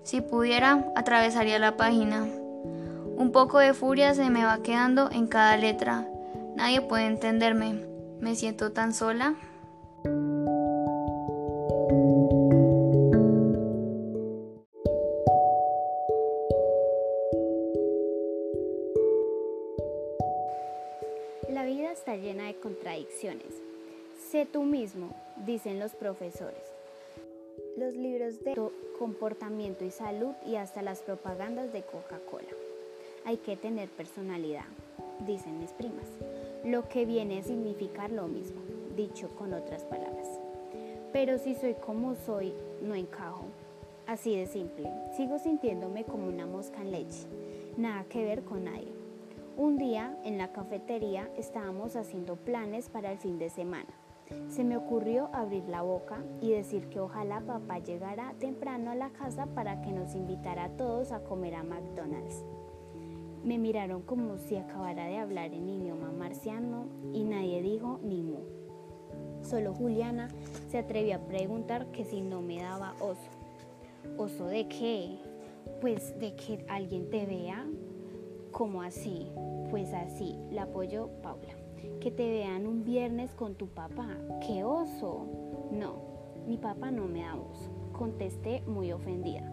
Si 0.03 0.21
pudiera, 0.21 0.85
atravesaría 0.95 1.59
la 1.59 1.77
página. 1.77 2.27
Un 3.21 3.31
poco 3.31 3.59
de 3.59 3.75
furia 3.75 4.15
se 4.15 4.31
me 4.31 4.43
va 4.43 4.63
quedando 4.63 5.11
en 5.11 5.27
cada 5.27 5.55
letra. 5.55 6.07
Nadie 6.55 6.81
puede 6.81 7.05
entenderme. 7.05 7.85
Me 8.19 8.33
siento 8.33 8.71
tan 8.71 8.95
sola. 8.95 9.35
La 21.47 21.63
vida 21.63 21.91
está 21.91 22.15
llena 22.15 22.47
de 22.47 22.55
contradicciones. 22.55 23.53
Sé 24.31 24.47
tú 24.51 24.63
mismo, 24.63 25.15
dicen 25.45 25.79
los 25.79 25.91
profesores. 25.91 26.73
Los 27.77 27.93
libros 27.93 28.43
de 28.43 28.55
comportamiento 28.97 29.85
y 29.85 29.91
salud 29.91 30.33
y 30.43 30.55
hasta 30.55 30.81
las 30.81 31.03
propagandas 31.03 31.71
de 31.71 31.83
Coca-Cola 31.83 32.49
hay 33.25 33.37
que 33.37 33.55
tener 33.55 33.89
personalidad, 33.89 34.65
dicen 35.25 35.59
mis 35.59 35.71
primas, 35.71 36.07
lo 36.63 36.87
que 36.87 37.05
viene 37.05 37.39
a 37.39 37.43
significar 37.43 38.11
lo 38.11 38.27
mismo, 38.27 38.61
dicho 38.95 39.29
con 39.37 39.53
otras 39.53 39.83
palabras. 39.83 40.27
Pero 41.13 41.37
si 41.37 41.55
soy 41.55 41.75
como 41.75 42.15
soy, 42.15 42.53
no 42.81 42.95
encajo. 42.95 43.45
Así 44.07 44.35
de 44.35 44.47
simple, 44.47 44.89
sigo 45.15 45.39
sintiéndome 45.39 46.03
como 46.03 46.27
una 46.27 46.45
mosca 46.45 46.81
en 46.81 46.91
leche, 46.91 47.27
nada 47.77 48.03
que 48.05 48.23
ver 48.23 48.43
con 48.43 48.65
nadie. 48.65 48.91
Un 49.57 49.77
día 49.77 50.17
en 50.23 50.37
la 50.37 50.51
cafetería 50.51 51.29
estábamos 51.37 51.95
haciendo 51.95 52.35
planes 52.35 52.89
para 52.89 53.11
el 53.11 53.17
fin 53.19 53.37
de 53.37 53.49
semana. 53.49 53.89
Se 54.49 54.63
me 54.63 54.77
ocurrió 54.77 55.29
abrir 55.33 55.63
la 55.65 55.81
boca 55.81 56.19
y 56.41 56.51
decir 56.51 56.87
que 56.87 56.99
ojalá 56.99 57.41
papá 57.41 57.79
llegara 57.79 58.33
temprano 58.39 58.91
a 58.91 58.95
la 58.95 59.09
casa 59.09 59.45
para 59.47 59.81
que 59.81 59.91
nos 59.91 60.15
invitara 60.15 60.65
a 60.65 60.69
todos 60.69 61.11
a 61.11 61.19
comer 61.23 61.55
a 61.55 61.63
McDonald's. 61.63 62.45
Me 63.43 63.57
miraron 63.57 64.01
como 64.01 64.37
si 64.37 64.55
acabara 64.55 65.05
de 65.05 65.17
hablar 65.17 65.53
en 65.53 65.67
idioma 65.67 66.11
marciano 66.11 66.85
y 67.13 67.23
nadie 67.23 67.61
dijo 67.61 67.99
ni 68.03 68.21
mu. 68.21 68.39
Solo 69.41 69.73
Juliana 69.73 70.29
se 70.69 70.77
atrevió 70.77 71.15
a 71.15 71.27
preguntar 71.27 71.87
que 71.91 72.05
si 72.05 72.21
no 72.21 72.41
me 72.41 72.61
daba 72.61 72.93
oso. 72.99 73.29
¿Oso 74.17 74.45
de 74.45 74.67
qué? 74.67 75.17
Pues 75.79 76.17
de 76.19 76.35
que 76.35 76.65
alguien 76.69 77.09
te 77.09 77.25
vea. 77.25 77.65
¿Cómo 78.51 78.83
así? 78.83 79.27
Pues 79.69 79.93
así, 79.93 80.37
la 80.51 80.63
apoyó 80.63 81.09
Paula. 81.23 81.55
Que 81.99 82.11
te 82.11 82.29
vean 82.29 82.67
un 82.67 82.83
viernes 82.83 83.33
con 83.33 83.55
tu 83.55 83.67
papá. 83.67 84.17
¡Qué 84.45 84.63
oso! 84.63 85.25
No, 85.71 85.95
mi 86.47 86.57
papá 86.57 86.91
no 86.91 87.07
me 87.07 87.21
da 87.21 87.35
oso 87.35 87.81
contesté 88.01 88.63
muy 88.65 88.91
ofendida. 88.91 89.43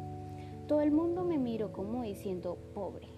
Todo 0.69 0.81
el 0.81 0.91
mundo 0.91 1.23
me 1.23 1.37
miró 1.37 1.71
como 1.71 2.03
diciendo 2.03 2.57
pobre, 2.73 3.09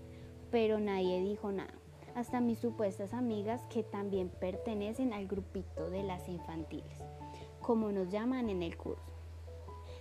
pero 0.51 0.81
nadie 0.81 1.21
dijo 1.23 1.53
nada, 1.53 1.75
hasta 2.15 2.41
mis 2.41 2.59
supuestas 2.59 3.15
amigas 3.15 3.63
que 3.69 3.83
también 3.83 4.29
pertenecen 4.29 5.13
al 5.13 5.27
grupito 5.27 5.91
de 5.91 6.03
las 6.03 6.29
infantiles, 6.29 6.99
como 7.61 7.93
nos 7.93 8.11
llaman 8.11 8.51
en 8.51 8.63
el 8.63 8.77
curso. 8.77 9.13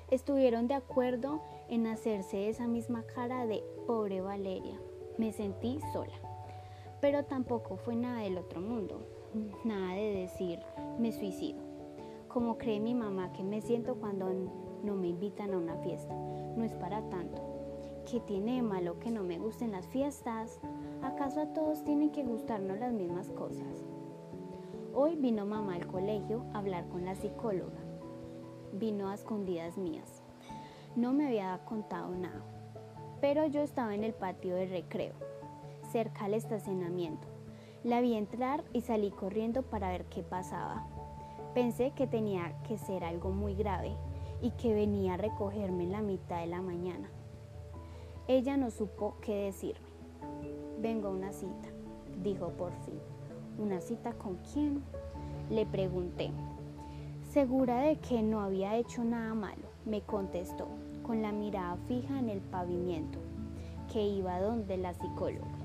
Estuvieron 0.10 0.68
de 0.68 0.74
acuerdo 0.74 1.42
en 1.70 1.86
hacerse 1.86 2.50
esa 2.50 2.68
misma 2.68 3.04
cara 3.04 3.46
de 3.46 3.64
pobre 3.86 4.22
Valeria. 4.22 4.80
Me 5.18 5.32
sentí 5.32 5.80
sola, 5.94 6.18
pero 7.00 7.26
tampoco 7.26 7.78
fue 7.78 7.96
nada 7.96 8.22
del 8.22 8.38
otro 8.38 8.60
mundo, 8.60 9.02
nada 9.64 9.94
de 9.94 10.14
decir 10.14 10.60
me 10.98 11.12
suicido. 11.12 11.60
Como 12.28 12.58
cree 12.58 12.80
mi 12.80 12.94
mamá 12.94 13.34
que 13.34 13.44
me 13.44 13.62
siento 13.62 13.96
cuando 13.96 14.32
no 14.84 14.96
me 14.96 15.08
invitan 15.08 15.54
a 15.54 15.58
una 15.58 15.78
fiesta. 15.78 16.14
No 16.56 16.64
es 16.64 16.74
para 16.74 17.08
tanto. 17.10 17.49
¿Qué 18.10 18.20
tiene 18.20 18.56
de 18.56 18.62
malo 18.64 19.00
que 19.00 19.12
no 19.12 19.22
me 19.22 19.38
gusten 19.38 19.72
las 19.72 19.86
fiestas? 19.86 20.60
¿Acaso 21.04 21.42
a 21.42 21.54
todos 21.54 21.84
tienen 21.84 22.10
que 22.10 22.24
gustarnos 22.24 22.80
las 22.80 22.92
mismas 22.92 23.30
cosas? 23.30 23.86
Hoy 24.96 25.16
vino 25.16 25.46
mamá 25.46 25.76
al 25.76 25.86
colegio 25.86 26.44
a 26.52 26.58
hablar 26.58 26.88
con 26.90 27.06
la 27.06 27.14
psicóloga. 27.14 27.78
Vino 28.74 29.10
a 29.10 29.14
escondidas 29.14 29.78
mías. 29.78 30.24
No 30.96 31.14
me 31.14 31.28
había 31.28 31.64
contado 31.66 32.10
nada, 32.16 32.42
pero 33.22 33.46
yo 33.46 33.62
estaba 33.62 33.94
en 33.94 34.04
el 34.04 34.16
patio 34.16 34.56
de 34.56 34.66
recreo, 34.66 35.14
cerca 35.92 36.26
al 36.26 36.34
estacionamiento. 36.34 37.28
La 37.84 38.02
vi 38.02 38.16
entrar 38.16 38.64
y 38.74 38.82
salí 38.82 39.12
corriendo 39.12 39.62
para 39.62 39.90
ver 39.90 40.06
qué 40.06 40.24
pasaba. 40.24 40.88
Pensé 41.54 41.92
que 41.92 42.08
tenía 42.08 42.60
que 42.64 42.80
ser 42.80 43.04
algo 43.04 43.30
muy 43.30 43.54
grave 43.54 43.96
y 44.42 44.50
que 44.52 44.74
venía 44.74 45.14
a 45.14 45.18
recogerme 45.18 45.84
en 45.84 45.92
la 45.92 46.02
mitad 46.02 46.40
de 46.40 46.48
la 46.48 46.64
mañana. 46.64 47.12
Ella 48.30 48.58
no 48.58 48.70
supo 48.70 49.16
qué 49.22 49.46
decirme. 49.46 49.88
Vengo 50.80 51.08
a 51.08 51.12
una 51.12 51.32
cita, 51.32 51.70
dijo 52.22 52.50
por 52.50 52.72
fin. 52.86 53.00
¿Una 53.58 53.82
cita 53.82 54.14
con 54.14 54.38
quién? 54.54 54.84
Le 55.50 55.66
pregunté. 55.66 56.30
Segura 57.32 57.82
de 57.82 57.98
que 57.98 58.22
no 58.22 58.42
había 58.42 58.78
hecho 58.78 59.04
nada 59.04 59.34
malo, 59.34 59.64
me 59.84 60.02
contestó, 60.02 60.68
con 61.02 61.24
la 61.24 61.32
mirada 61.32 61.76
fija 61.88 62.20
en 62.20 62.30
el 62.30 62.40
pavimento, 62.40 63.18
que 63.92 64.08
iba 64.08 64.40
donde 64.40 64.78
la 64.78 64.94
psicóloga. 64.94 65.58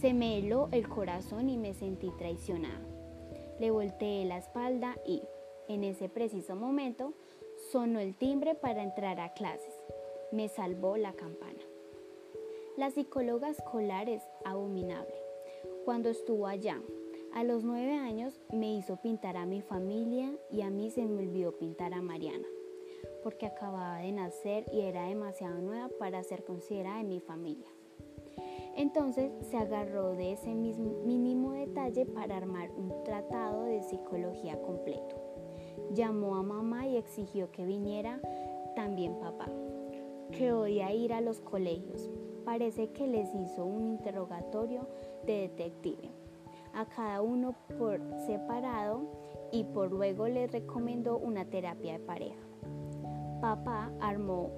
Se 0.00 0.14
me 0.14 0.38
heló 0.38 0.68
el 0.70 0.88
corazón 0.88 1.48
y 1.48 1.58
me 1.58 1.74
sentí 1.74 2.10
traicionada. 2.16 2.78
Le 3.58 3.72
volteé 3.72 4.24
la 4.24 4.38
espalda 4.38 4.94
y, 5.04 5.20
en 5.66 5.82
ese 5.82 6.08
preciso 6.08 6.54
momento, 6.54 7.12
sonó 7.72 7.98
el 7.98 8.14
timbre 8.14 8.54
para 8.54 8.84
entrar 8.84 9.18
a 9.18 9.32
clases. 9.32 9.75
Me 10.32 10.48
salvó 10.48 10.96
la 10.96 11.12
campana. 11.12 11.60
La 12.76 12.90
psicóloga 12.90 13.48
escolar 13.48 14.08
es 14.08 14.22
abominable. 14.44 15.14
Cuando 15.84 16.08
estuvo 16.08 16.46
allá, 16.46 16.80
a 17.32 17.44
los 17.44 17.64
nueve 17.64 17.92
años, 17.92 18.40
me 18.52 18.74
hizo 18.74 18.96
pintar 18.96 19.36
a 19.36 19.46
mi 19.46 19.62
familia 19.62 20.32
y 20.50 20.62
a 20.62 20.70
mí 20.70 20.90
se 20.90 21.06
me 21.06 21.22
olvidó 21.22 21.52
pintar 21.52 21.94
a 21.94 22.02
Mariana, 22.02 22.48
porque 23.22 23.46
acababa 23.46 23.98
de 23.98 24.12
nacer 24.12 24.66
y 24.72 24.80
era 24.80 25.06
demasiado 25.06 25.60
nueva 25.60 25.90
para 25.98 26.22
ser 26.22 26.44
considerada 26.44 27.00
en 27.00 27.08
mi 27.08 27.20
familia. 27.20 27.68
Entonces 28.74 29.32
se 29.48 29.56
agarró 29.56 30.12
de 30.12 30.32
ese 30.32 30.54
mismo 30.54 31.02
mínimo 31.04 31.52
detalle 31.52 32.04
para 32.04 32.36
armar 32.36 32.70
un 32.72 33.04
tratado 33.04 33.64
de 33.64 33.82
psicología 33.82 34.60
completo. 34.60 35.16
Llamó 35.92 36.36
a 36.36 36.42
mamá 36.42 36.86
y 36.86 36.96
exigió 36.96 37.50
que 37.52 37.64
viniera 37.64 38.20
también 38.74 39.18
papá, 39.18 39.50
que 40.32 40.52
odia 40.52 40.92
ir 40.92 41.12
a 41.12 41.20
los 41.20 41.40
colegios. 41.40 42.10
Parece 42.44 42.90
que 42.90 43.06
les 43.06 43.34
hizo 43.34 43.64
un 43.64 43.86
interrogatorio 43.86 44.86
de 45.26 45.40
detective 45.48 46.10
a 46.72 46.84
cada 46.84 47.22
uno 47.22 47.54
por 47.78 48.00
separado 48.26 49.00
y 49.50 49.64
por 49.64 49.90
luego 49.90 50.28
les 50.28 50.52
recomendó 50.52 51.18
una 51.18 51.46
terapia 51.46 51.94
de 51.94 51.98
pareja. 52.00 52.46
Papá 53.40 53.90
armó 54.00 54.50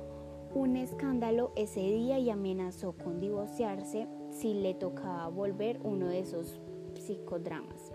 un 0.54 0.76
escándalo 0.76 1.52
ese 1.56 1.80
día 1.80 2.18
y 2.18 2.30
amenazó 2.30 2.92
con 2.92 3.20
divorciarse 3.20 4.08
si 4.30 4.54
le 4.54 4.74
tocaba 4.74 5.28
volver 5.28 5.80
uno 5.84 6.08
de 6.08 6.20
esos 6.20 6.60
psicodramas. 6.94 7.92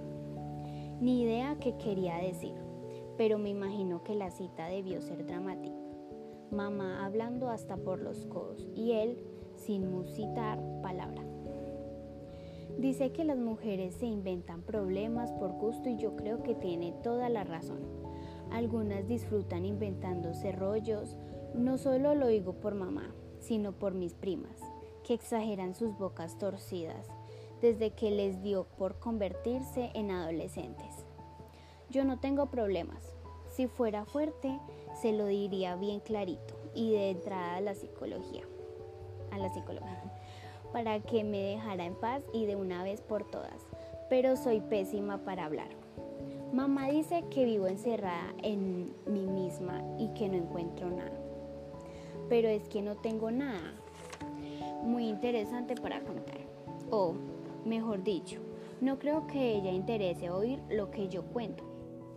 Ni 1.01 1.24
idea 1.24 1.58
qué 1.60 1.75
quería 1.77 2.18
decir, 2.18 2.56
pero 3.18 3.38
me 3.38 3.50
imagino 3.50 4.03
que 4.03 4.15
la 4.15 4.32
cita 4.32 4.68
debió 4.68 5.01
ser 5.01 5.25
dramática. 5.25 5.83
Mamá 6.54 7.04
hablando 7.04 7.50
hasta 7.50 7.78
por 7.78 8.00
los 8.00 8.26
codos 8.28 8.68
y 8.76 8.92
él 8.92 9.18
sin 9.56 9.90
musitar 9.90 10.60
palabra. 10.84 11.24
Dice 12.78 13.12
que 13.12 13.24
las 13.24 13.38
mujeres 13.38 13.96
se 13.96 14.06
inventan 14.06 14.62
problemas 14.62 15.32
por 15.34 15.52
gusto 15.54 15.90
y 15.90 15.98
yo 15.98 16.16
creo 16.16 16.44
que 16.44 16.54
tiene 16.54 16.94
toda 17.04 17.30
la 17.30 17.44
razón. 17.44 17.82
Algunas 18.52 19.08
disfrutan 19.08 19.66
inventándose 19.66 20.52
rollos, 20.52 21.18
no 21.56 21.78
solo 21.78 22.14
lo 22.14 22.28
digo 22.28 22.54
por 22.54 22.76
mamá, 22.76 23.14
sino 23.40 23.74
por 23.74 23.94
mis 23.94 24.14
primas, 24.14 24.60
que 25.04 25.14
exageran 25.14 25.74
sus 25.74 25.98
bocas 25.98 26.38
torcidas 26.38 27.08
desde 27.62 27.92
que 27.92 28.12
les 28.12 28.44
dio 28.44 28.66
por 28.78 29.00
convertirse 29.00 29.92
en 29.94 30.12
adolescentes. 30.12 31.06
Yo 31.90 32.04
no 32.06 32.20
tengo 32.20 32.48
problemas. 32.48 33.12
Si 33.56 33.68
fuera 33.68 34.06
fuerte, 34.06 34.60
se 35.02 35.14
lo 35.14 35.28
diría 35.28 35.76
bien 35.76 36.00
clarito 36.00 36.56
y 36.74 36.92
de 36.92 37.12
entrada 37.12 37.56
a 37.56 37.62
la 37.62 37.76
psicología. 37.76 38.44
A 39.32 39.38
la 39.38 39.50
psicóloga. 39.54 40.04
Para 40.74 41.00
que 41.00 41.24
me 41.24 41.40
dejara 41.40 41.86
en 41.86 41.96
paz 41.96 42.24
y 42.34 42.46
de 42.46 42.56
una 42.56 42.84
vez 42.84 43.02
por 43.02 43.30
todas. 43.30 43.68
Pero 44.10 44.36
soy 44.36 44.60
pésima 44.60 45.20
para 45.24 45.46
hablar. 45.46 45.70
Mamá 46.52 46.90
dice 46.90 47.24
que 47.30 47.46
vivo 47.46 47.68
encerrada 47.68 48.34
en 48.42 48.94
mí 49.06 49.26
misma 49.28 49.82
y 49.98 50.08
que 50.14 50.30
no 50.30 50.36
encuentro 50.36 50.90
nada 50.90 51.24
pero 52.30 52.48
es 52.48 52.68
que 52.68 52.82
no 52.82 52.96
tengo 52.96 53.32
nada 53.32 53.74
muy 54.84 55.08
interesante 55.08 55.76
para 55.76 56.02
contar. 56.02 56.40
O, 56.90 57.14
mejor 57.66 58.04
dicho, 58.04 58.40
no 58.82 59.00
creo 59.00 59.28
que 59.28 59.56
ella 59.56 59.72
interese 59.72 60.30
oír 60.30 60.60
lo 60.70 60.92
que 60.92 61.08
yo 61.08 61.24
cuento. 61.26 61.64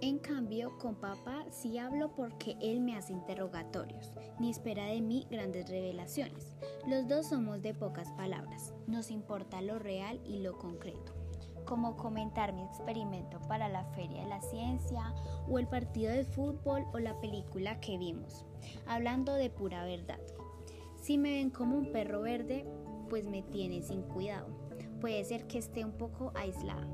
En 0.00 0.18
cambio, 0.18 0.76
con 0.78 0.94
papá 0.96 1.44
sí 1.50 1.78
hablo 1.78 2.14
porque 2.14 2.56
él 2.60 2.80
me 2.80 2.96
hace 2.96 3.12
interrogatorios, 3.12 4.12
ni 4.38 4.50
espera 4.50 4.86
de 4.86 5.00
mí 5.00 5.26
grandes 5.30 5.68
revelaciones. 5.68 6.54
Los 6.86 7.08
dos 7.08 7.28
somos 7.28 7.62
de 7.62 7.72
pocas 7.72 8.12
palabras, 8.12 8.74
nos 8.86 9.10
importa 9.10 9.62
lo 9.62 9.78
real 9.78 10.20
y 10.24 10.40
lo 10.40 10.58
concreto 10.58 11.14
como 11.66 11.96
comentar 11.96 12.54
mi 12.54 12.62
experimento 12.62 13.40
para 13.48 13.68
la 13.68 13.84
Feria 13.86 14.22
de 14.22 14.28
la 14.28 14.40
Ciencia 14.40 15.12
o 15.48 15.58
el 15.58 15.66
partido 15.66 16.12
de 16.12 16.24
fútbol 16.24 16.86
o 16.94 16.98
la 16.98 17.20
película 17.20 17.80
que 17.80 17.98
vimos, 17.98 18.46
hablando 18.86 19.34
de 19.34 19.50
pura 19.50 19.84
verdad. 19.84 20.20
Si 21.02 21.18
me 21.18 21.32
ven 21.32 21.50
como 21.50 21.76
un 21.76 21.92
perro 21.92 22.22
verde, 22.22 22.64
pues 23.10 23.26
me 23.26 23.42
tiene 23.42 23.82
sin 23.82 24.02
cuidado. 24.02 24.46
Puede 25.00 25.24
ser 25.24 25.46
que 25.46 25.58
esté 25.58 25.84
un 25.84 25.92
poco 25.92 26.32
aislada, 26.34 26.86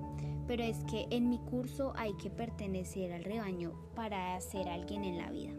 pero 0.46 0.62
es 0.62 0.78
que 0.90 1.06
en 1.10 1.28
mi 1.28 1.38
curso 1.38 1.92
hay 1.96 2.14
que 2.14 2.30
pertenecer 2.30 3.12
al 3.12 3.24
rebaño 3.24 3.72
para 3.94 4.40
ser 4.40 4.68
alguien 4.68 5.04
en 5.04 5.18
la 5.18 5.30
vida. 5.30 5.52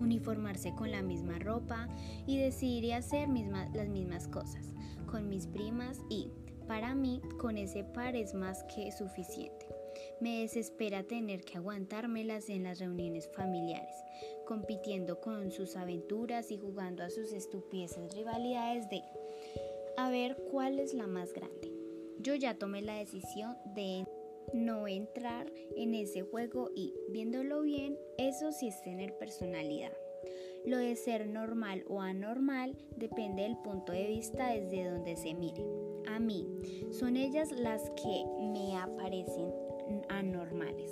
Uniformarse 0.00 0.74
con 0.74 0.90
la 0.90 1.02
misma 1.02 1.38
ropa 1.38 1.88
y 2.26 2.38
decidir 2.38 2.94
hacer 2.94 3.28
las 3.28 3.88
mismas 3.88 4.28
cosas 4.28 4.72
con 5.06 5.28
mis 5.28 5.46
primas 5.46 6.00
y, 6.10 6.30
para 6.66 6.94
mí, 6.94 7.22
con 7.38 7.56
ese 7.56 7.84
par 7.84 8.16
es 8.16 8.34
más 8.34 8.64
que 8.64 8.92
suficiente. 8.92 9.66
Me 10.20 10.40
desespera 10.40 11.04
tener 11.04 11.42
que 11.42 11.58
aguantármelas 11.58 12.50
en 12.50 12.64
las 12.64 12.80
reuniones 12.80 13.30
familiares, 13.34 13.96
compitiendo 14.46 15.20
con 15.20 15.50
sus 15.50 15.76
aventuras 15.76 16.50
y 16.50 16.58
jugando 16.58 17.02
a 17.02 17.10
sus 17.10 17.32
estupideces 17.32 18.14
rivalidades 18.14 18.88
de 18.90 19.02
a 19.96 20.10
ver 20.10 20.36
cuál 20.50 20.78
es 20.78 20.92
la 20.92 21.06
más 21.06 21.32
grande. 21.32 21.75
Yo 22.20 22.34
ya 22.34 22.58
tomé 22.58 22.82
la 22.82 22.94
decisión 22.94 23.56
de 23.74 24.06
no 24.52 24.86
entrar 24.88 25.52
en 25.76 25.94
ese 25.94 26.22
juego 26.22 26.70
y, 26.74 26.94
viéndolo 27.10 27.62
bien, 27.62 27.98
eso 28.18 28.52
sí 28.52 28.68
es 28.68 28.80
tener 28.82 29.16
personalidad. 29.18 29.92
Lo 30.64 30.78
de 30.78 30.96
ser 30.96 31.28
normal 31.28 31.84
o 31.88 32.00
anormal 32.00 32.76
depende 32.96 33.42
del 33.42 33.56
punto 33.58 33.92
de 33.92 34.06
vista 34.08 34.48
desde 34.48 34.90
donde 34.90 35.16
se 35.16 35.34
mire 35.34 35.62
a 36.08 36.18
mí. 36.18 36.46
Son 36.90 37.16
ellas 37.16 37.52
las 37.52 37.88
que 37.90 38.24
me 38.52 38.76
aparecen 38.76 39.52
anormales, 40.08 40.90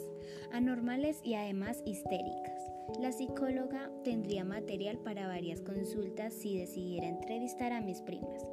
anormales 0.53 1.21
y 1.25 1.35
además 1.35 1.83
histéricas. 1.85 2.64
La 3.01 3.13
psicóloga 3.13 3.91
tendría 4.05 4.45
material 4.45 4.99
para 4.99 5.27
varias 5.27 5.61
consultas 5.63 6.35
si 6.35 6.59
decidiera 6.59 7.09
entrevistar 7.09 7.73
a 7.73 7.81
mis 7.81 8.01
primas, 8.03 8.47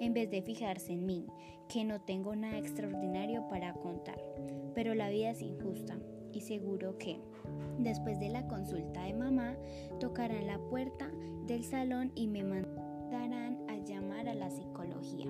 en 0.00 0.14
vez 0.14 0.30
de 0.30 0.42
fijarse 0.42 0.92
en 0.92 1.06
mí, 1.06 1.26
que 1.68 1.84
no 1.84 2.00
tengo 2.00 2.34
nada 2.34 2.58
extraordinario 2.58 3.46
para 3.48 3.74
contar. 3.74 4.20
Pero 4.74 4.94
la 4.94 5.10
vida 5.10 5.30
es 5.30 5.42
injusta. 5.42 5.98
y 6.32 6.40
seguro 6.40 6.98
que, 6.98 7.20
después 7.78 8.18
de 8.18 8.28
la 8.28 8.48
consulta 8.48 9.04
de 9.04 9.14
mamá, 9.14 9.56
tocarán 10.00 10.48
la 10.48 10.58
puerta 10.58 11.08
del 11.46 11.62
salón 11.62 12.10
y 12.16 12.26
me 12.26 12.42
mandarán 12.42 13.64
a 13.68 13.76
llamar 13.84 14.28
a 14.28 14.34
la 14.34 14.50
psicología. 14.50 15.28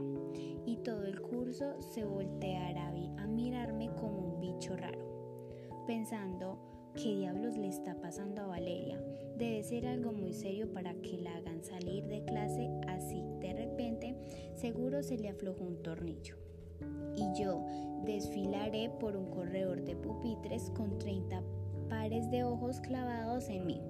Y 0.64 0.78
todo 0.78 1.04
el 1.04 1.20
curso 1.20 1.78
se 1.82 2.06
volteará 2.06 2.88
a 3.18 3.26
mirarme 3.26 3.90
como 4.00 4.18
un 4.18 4.40
bicho 4.40 4.74
raro, 4.76 5.84
pensando 5.86 6.73
qué 6.94 7.16
diablos 7.16 7.56
le 7.56 7.68
está 7.68 7.94
pasando 7.96 8.42
a 8.42 8.46
Valeria. 8.46 9.00
Debe 9.36 9.62
ser 9.62 9.86
algo 9.86 10.12
muy 10.12 10.32
serio 10.32 10.72
para 10.72 10.94
que 10.94 11.18
la 11.18 11.36
hagan 11.36 11.62
salir 11.62 12.06
de 12.06 12.24
clase 12.24 12.70
así. 12.88 13.22
De 13.40 13.52
repente, 13.52 14.16
seguro 14.54 15.02
se 15.02 15.18
le 15.18 15.28
aflojó 15.28 15.64
un 15.64 15.82
tornillo 15.82 16.36
y 17.16 17.40
yo 17.40 17.64
desfilaré 18.04 18.90
por 19.00 19.16
un 19.16 19.30
corredor 19.30 19.82
de 19.82 19.96
pupitres 19.96 20.70
con 20.70 20.98
30 20.98 21.42
pares 21.88 22.30
de 22.30 22.44
ojos 22.44 22.80
clavados 22.80 23.48
en 23.48 23.66
mí 23.66 23.80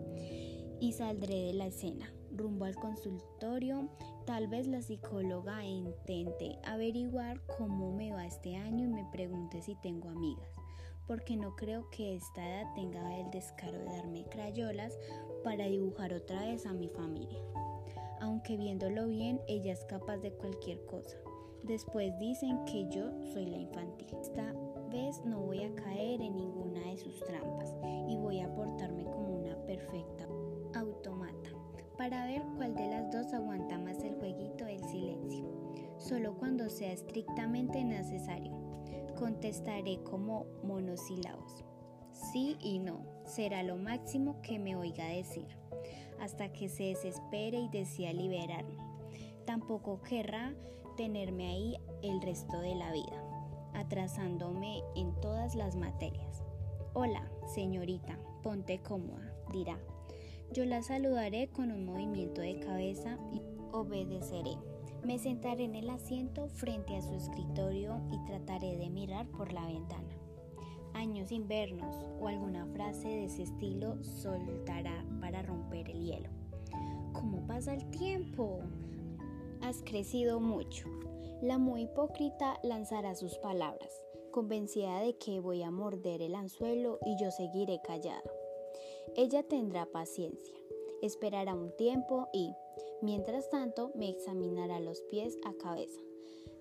y 0.80 0.92
saldré 0.92 1.46
de 1.46 1.54
la 1.54 1.66
escena 1.66 2.12
rumbo 2.36 2.64
al 2.64 2.74
consultorio. 2.74 3.88
Tal 4.26 4.48
vez 4.48 4.66
la 4.66 4.82
psicóloga 4.82 5.64
intente 5.64 6.58
averiguar 6.64 7.40
cómo 7.58 7.92
me 7.92 8.12
va 8.12 8.26
este 8.26 8.56
año 8.56 8.84
y 8.84 8.88
me 8.88 9.06
pregunte 9.12 9.62
si 9.62 9.74
tengo 9.76 10.08
amigas, 10.08 10.48
porque 11.06 11.36
no 11.36 11.54
creo 11.56 11.88
que 11.90 12.14
esta 12.14 12.46
edad 12.48 12.74
tenga 12.74 13.18
el 13.18 13.30
descaro 13.30 13.78
de 13.78 13.84
darme 13.84 14.24
crayolas 14.24 14.98
para 15.42 15.66
dibujar 15.66 16.14
otra 16.14 16.40
vez 16.46 16.66
a 16.66 16.72
mi 16.72 16.88
familia. 16.88 17.40
Aunque 18.20 18.56
viéndolo 18.56 19.06
bien, 19.08 19.40
ella 19.46 19.72
es 19.72 19.84
capaz 19.84 20.18
de 20.18 20.32
cualquier 20.32 20.84
cosa. 20.86 21.16
Después 21.62 22.18
dicen 22.18 22.64
que 22.66 22.88
yo 22.90 23.10
soy 23.32 23.46
la 23.46 23.58
infantil. 23.58 24.08
Esta 24.20 24.52
vez 24.90 25.24
no 25.24 25.40
voy 25.40 25.62
a 25.62 25.74
caer 25.74 26.20
en 26.20 26.36
ninguna 26.36 26.80
de 26.90 26.98
sus 26.98 27.20
trampas 27.24 27.74
y 28.08 28.16
voy 28.16 28.40
a 28.40 28.54
portarme 28.54 29.04
como 29.04 29.40
una 29.40 29.56
perfecta 29.64 30.26
automata 30.74 31.50
para 31.96 32.26
ver 32.26 32.42
cuál 32.56 32.74
de 32.74 32.88
las 32.88 33.10
dos 33.12 33.32
aguanta 33.32 33.78
más 33.78 34.02
el 34.02 34.14
jueguito 34.16 34.64
del 34.64 34.82
silencio. 34.84 35.44
Solo 35.98 36.34
cuando 36.36 36.68
sea 36.68 36.92
estrictamente 36.92 37.84
necesario. 37.84 38.63
Contestaré 39.18 40.02
como 40.02 40.46
monosílabos. 40.64 41.64
Sí 42.32 42.56
y 42.60 42.78
no 42.78 43.04
será 43.26 43.62
lo 43.62 43.76
máximo 43.76 44.40
que 44.42 44.58
me 44.58 44.76
oiga 44.76 45.06
decir, 45.06 45.46
hasta 46.20 46.52
que 46.52 46.68
se 46.68 46.84
desespere 46.84 47.58
y 47.58 47.68
decida 47.68 48.12
liberarme. 48.12 48.76
Tampoco 49.46 50.02
querrá 50.02 50.54
tenerme 50.96 51.46
ahí 51.46 51.76
el 52.02 52.20
resto 52.22 52.60
de 52.60 52.74
la 52.74 52.92
vida, 52.92 53.22
atrasándome 53.74 54.82
en 54.96 55.14
todas 55.20 55.54
las 55.54 55.76
materias. 55.76 56.42
Hola, 56.92 57.30
señorita, 57.46 58.18
ponte 58.42 58.80
cómoda, 58.80 59.34
dirá. 59.52 59.78
Yo 60.52 60.64
la 60.64 60.82
saludaré 60.82 61.48
con 61.48 61.72
un 61.72 61.84
movimiento 61.84 62.40
de 62.40 62.60
cabeza 62.60 63.18
y 63.32 63.42
obedeceré. 63.72 64.56
Me 65.04 65.18
sentaré 65.18 65.64
en 65.64 65.74
el 65.74 65.90
asiento 65.90 66.48
frente 66.48 66.96
a 66.96 67.02
su 67.02 67.12
escritorio 67.12 68.00
y 68.10 68.24
trataré 68.24 68.78
de 68.78 68.88
mirar 68.88 69.26
por 69.26 69.52
la 69.52 69.66
ventana. 69.66 70.08
Años 70.94 71.30
invernos 71.30 72.06
o 72.20 72.28
alguna 72.28 72.64
frase 72.68 73.08
de 73.08 73.24
ese 73.24 73.42
estilo 73.42 74.02
soltará 74.02 75.04
para 75.20 75.42
romper 75.42 75.90
el 75.90 76.02
hielo. 76.02 76.30
¿Cómo 77.12 77.46
pasa 77.46 77.74
el 77.74 77.84
tiempo? 77.90 78.60
Has 79.60 79.82
crecido 79.82 80.40
mucho. 80.40 80.88
La 81.42 81.58
muy 81.58 81.82
hipócrita 81.82 82.58
lanzará 82.62 83.14
sus 83.14 83.36
palabras, 83.36 84.00
convencida 84.30 85.00
de 85.00 85.18
que 85.18 85.38
voy 85.38 85.62
a 85.62 85.70
morder 85.70 86.22
el 86.22 86.34
anzuelo 86.34 86.98
y 87.04 87.22
yo 87.22 87.30
seguiré 87.30 87.78
callada. 87.82 88.22
Ella 89.16 89.42
tendrá 89.42 89.84
paciencia, 89.84 90.56
esperará 91.02 91.54
un 91.54 91.76
tiempo 91.76 92.28
y, 92.32 92.54
mientras 93.04 93.48
tanto, 93.50 93.92
me 93.94 94.08
examinará 94.08 94.80
los 94.80 95.02
pies 95.02 95.38
a 95.44 95.52
cabeza. 95.54 96.00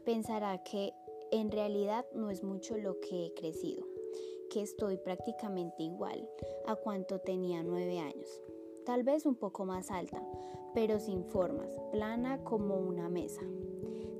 Pensará 0.06 0.64
que 0.64 0.94
en 1.32 1.50
realidad 1.50 2.06
no 2.14 2.30
es 2.30 2.44
mucho 2.44 2.78
lo 2.78 3.00
que 3.00 3.26
he 3.26 3.34
crecido, 3.34 3.88
que 4.50 4.62
estoy 4.62 4.98
prácticamente 4.98 5.82
igual 5.84 6.30
a 6.68 6.76
cuanto 6.76 7.20
tenía 7.20 7.64
nueve 7.64 8.00
años 8.00 8.42
tal 8.86 9.04
vez 9.04 9.26
un 9.26 9.36
poco 9.36 9.66
más 9.66 9.92
alta, 9.92 10.22
pero 10.74 11.00
sin 11.00 11.24
formas, 11.26 11.70
plana 11.92 12.44
como 12.44 12.76
una 12.76 13.10
mesa. 13.10 13.42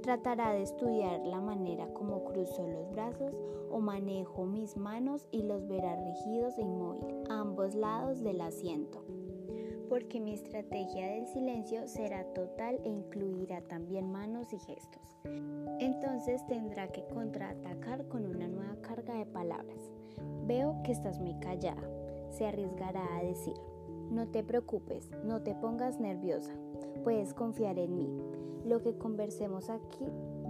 Tratará 0.02 0.54
de 0.54 0.64
estudiar 0.64 1.22
la 1.26 1.40
manera 1.40 1.88
como 1.94 2.24
cruzo 2.26 2.68
los 2.68 2.92
brazos 2.92 3.34
o 3.70 3.80
manejo 3.80 4.46
mis 4.46 4.76
manos 4.76 5.28
y 5.32 5.44
los 5.44 5.68
verá 5.68 5.96
rígidos 5.96 6.58
e 6.58 6.62
inmóviles 6.62 7.30
a 7.30 7.40
ambos 7.40 7.74
lados 7.74 8.22
del 8.22 8.42
asiento. 8.42 9.03
Porque 9.90 10.20
mi 10.20 10.34
estrategia 10.34 11.08
del 11.08 11.28
silencio 11.28 11.88
será 11.88 12.24
total 12.34 12.80
e 12.84 12.90
incluirá 12.90 13.62
también 13.62 14.12
manos 14.12 14.52
y 14.54 14.60
gestos. 14.60 15.18
Entonces 15.80 16.46
tendrá 16.48 16.88
que 16.88 17.06
contraatacar 17.08 18.08
con 18.08 18.26
una 18.26 18.48
nueva 18.48 18.76
carga 18.82 19.16
de 19.16 19.26
palabras. 19.26 19.92
Veo 20.46 20.82
que 20.84 20.92
estás 20.92 21.20
muy 21.20 21.36
callada, 21.40 21.84
se 22.32 22.46
arriesgará 22.46 23.18
a 23.18 23.24
decir. 23.24 23.56
No 24.10 24.28
te 24.28 24.44
preocupes, 24.44 25.10
no 25.24 25.42
te 25.42 25.56
pongas 25.56 26.00
nerviosa, 26.00 26.54
puedes 27.04 27.34
confiar 27.34 27.80
en 27.80 27.98
mí. 27.98 28.10
Lo 28.66 28.82
que 28.82 28.98
conversemos 28.98 29.70
aquí 29.70 30.06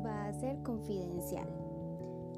va 0.06 0.28
a 0.28 0.34
ser 0.34 0.62
confidencial. 0.64 1.48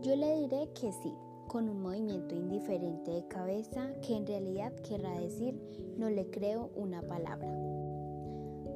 Yo 0.02 0.16
le 0.16 0.36
diré 0.42 0.70
que 0.74 0.92
sí, 0.92 1.14
con 1.56 1.70
un 1.70 1.82
movimiento 1.82 2.36
indiferente 2.36 3.12
de 3.12 3.28
cabeza 3.30 3.94
que 4.02 4.14
en 4.14 4.28
realidad 4.28 4.74
querrá 4.82 5.18
decir 5.18 5.58
no 5.98 6.10
le 6.10 6.30
creo 6.30 6.70
una 6.76 7.02
palabra. 7.02 7.48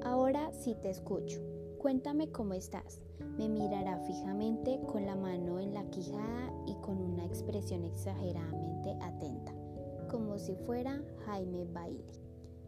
Ahora 0.05 0.49
sí 0.53 0.77
te 0.81 0.89
escucho. 0.89 1.41
Cuéntame 1.77 2.31
cómo 2.31 2.53
estás. 2.53 3.03
Me 3.37 3.49
mirará 3.49 3.99
fijamente 4.05 4.79
con 4.87 5.05
la 5.05 5.17
mano 5.17 5.59
en 5.59 5.73
la 5.73 5.83
quijada 5.89 6.53
y 6.67 6.75
con 6.75 7.01
una 7.01 7.25
expresión 7.25 7.83
exageradamente 7.83 8.91
atenta, 9.01 9.53
como 10.09 10.37
si 10.37 10.55
fuera 10.55 11.03
Jaime 11.25 11.65
Bailey 11.65 12.05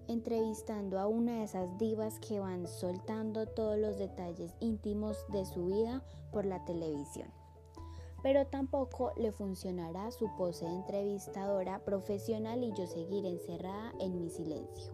entrevistando 0.09 0.99
a 0.99 1.07
una 1.07 1.37
de 1.37 1.43
esas 1.45 1.77
divas 1.77 2.19
que 2.19 2.41
van 2.41 2.67
soltando 2.67 3.47
todos 3.47 3.77
los 3.77 3.97
detalles 3.97 4.53
íntimos 4.59 5.25
de 5.29 5.45
su 5.45 5.67
vida 5.67 6.03
por 6.33 6.45
la 6.45 6.65
televisión. 6.65 7.29
Pero 8.23 8.45
tampoco 8.47 9.11
le 9.17 9.31
funcionará 9.31 10.11
su 10.11 10.29
pose 10.35 10.65
de 10.65 10.71
entrevistadora 10.71 11.79
profesional 11.79 12.63
y 12.63 12.71
yo 12.73 12.85
seguir 12.85 13.25
encerrada 13.25 13.93
en 13.99 14.19
mi 14.19 14.29
silencio. 14.29 14.93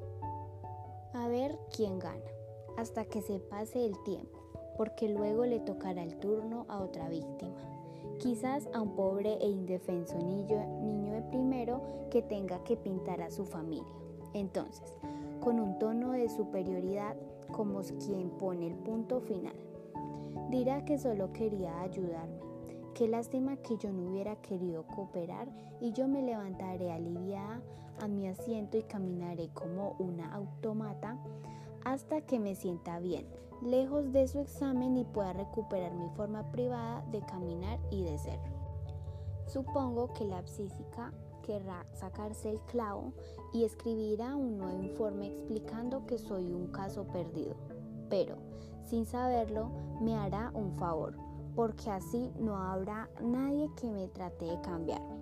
A 1.14 1.28
ver 1.28 1.58
quién 1.76 2.00
gana, 2.00 2.32
hasta 2.78 3.06
que 3.06 3.22
se 3.22 3.40
pase 3.40 3.86
el 3.86 4.02
tiempo, 4.04 4.40
porque 4.78 5.10
luego 5.10 5.46
le 5.46 5.60
tocará 5.60 6.04
el 6.04 6.18
turno 6.18 6.66
a 6.70 6.80
otra 6.80 7.10
víctima 7.10 7.78
quizás 8.20 8.68
a 8.74 8.82
un 8.82 8.96
pobre 8.96 9.38
e 9.42 9.50
indefenso 9.50 10.18
niño, 10.18 10.66
niño 10.82 11.14
de 11.14 11.22
primero 11.24 11.82
que 12.10 12.22
tenga 12.22 12.64
que 12.64 12.76
pintar 12.76 13.22
a 13.22 13.30
su 13.30 13.46
familia. 13.46 13.94
Entonces, 14.34 14.98
con 15.40 15.60
un 15.60 15.78
tono 15.80 16.12
de 16.12 16.30
superioridad 16.30 17.16
como 17.52 17.82
quien 18.06 18.30
pone 18.32 18.68
el 18.68 18.76
punto 18.76 19.22
final, 19.22 19.56
dirá 20.50 20.84
que 20.84 20.98
solo 20.98 21.32
quería 21.32 21.80
ayudarme. 21.82 22.37
Qué 22.98 23.08
lástima 23.08 23.58
que 23.58 23.78
yo 23.78 23.94
no 23.94 24.10
hubiera 24.10 24.38
querido 24.38 24.82
cooperar 24.88 25.48
y 25.80 25.92
yo 25.92 26.08
me 26.08 26.24
levantaré 26.24 26.92
aliviada 26.92 27.62
a 28.02 28.08
mi 28.08 28.28
asiento 28.28 28.76
y 28.76 28.82
caminaré 28.82 29.50
como 29.54 29.96
una 30.00 30.34
automata 30.34 31.16
hasta 31.86 32.22
que 32.22 32.40
me 32.40 32.56
sienta 32.56 32.98
bien, 32.98 33.28
lejos 33.62 34.12
de 34.12 34.28
su 34.28 34.40
examen 34.40 34.98
y 34.98 35.04
pueda 35.04 35.34
recuperar 35.34 35.94
mi 35.94 36.10
forma 36.16 36.52
privada 36.52 37.06
de 37.12 37.22
caminar 37.22 37.80
y 37.92 38.02
de 38.02 38.18
ser. 38.18 38.40
Supongo 39.46 40.12
que 40.14 40.26
la 40.26 40.44
psíquica 40.48 41.14
querrá 41.44 41.86
sacarse 41.94 42.50
el 42.50 42.60
clavo 42.62 43.14
y 43.54 43.64
escribirá 43.64 44.36
un 44.36 44.58
nuevo 44.58 44.82
informe 44.82 45.28
explicando 45.28 46.08
que 46.08 46.18
soy 46.18 46.52
un 46.52 46.72
caso 46.72 47.06
perdido. 47.06 47.58
Pero, 48.10 48.38
sin 48.86 49.06
saberlo, 49.06 49.70
me 50.02 50.16
hará 50.16 50.52
un 50.56 50.76
favor, 50.78 51.27
porque 51.58 51.90
así 51.90 52.32
no 52.40 52.56
habrá 52.56 53.10
nadie 53.20 53.68
que 53.82 53.88
me 53.88 54.08
trate 54.10 54.46
de 54.46 54.62
cambiarme. 54.62 55.18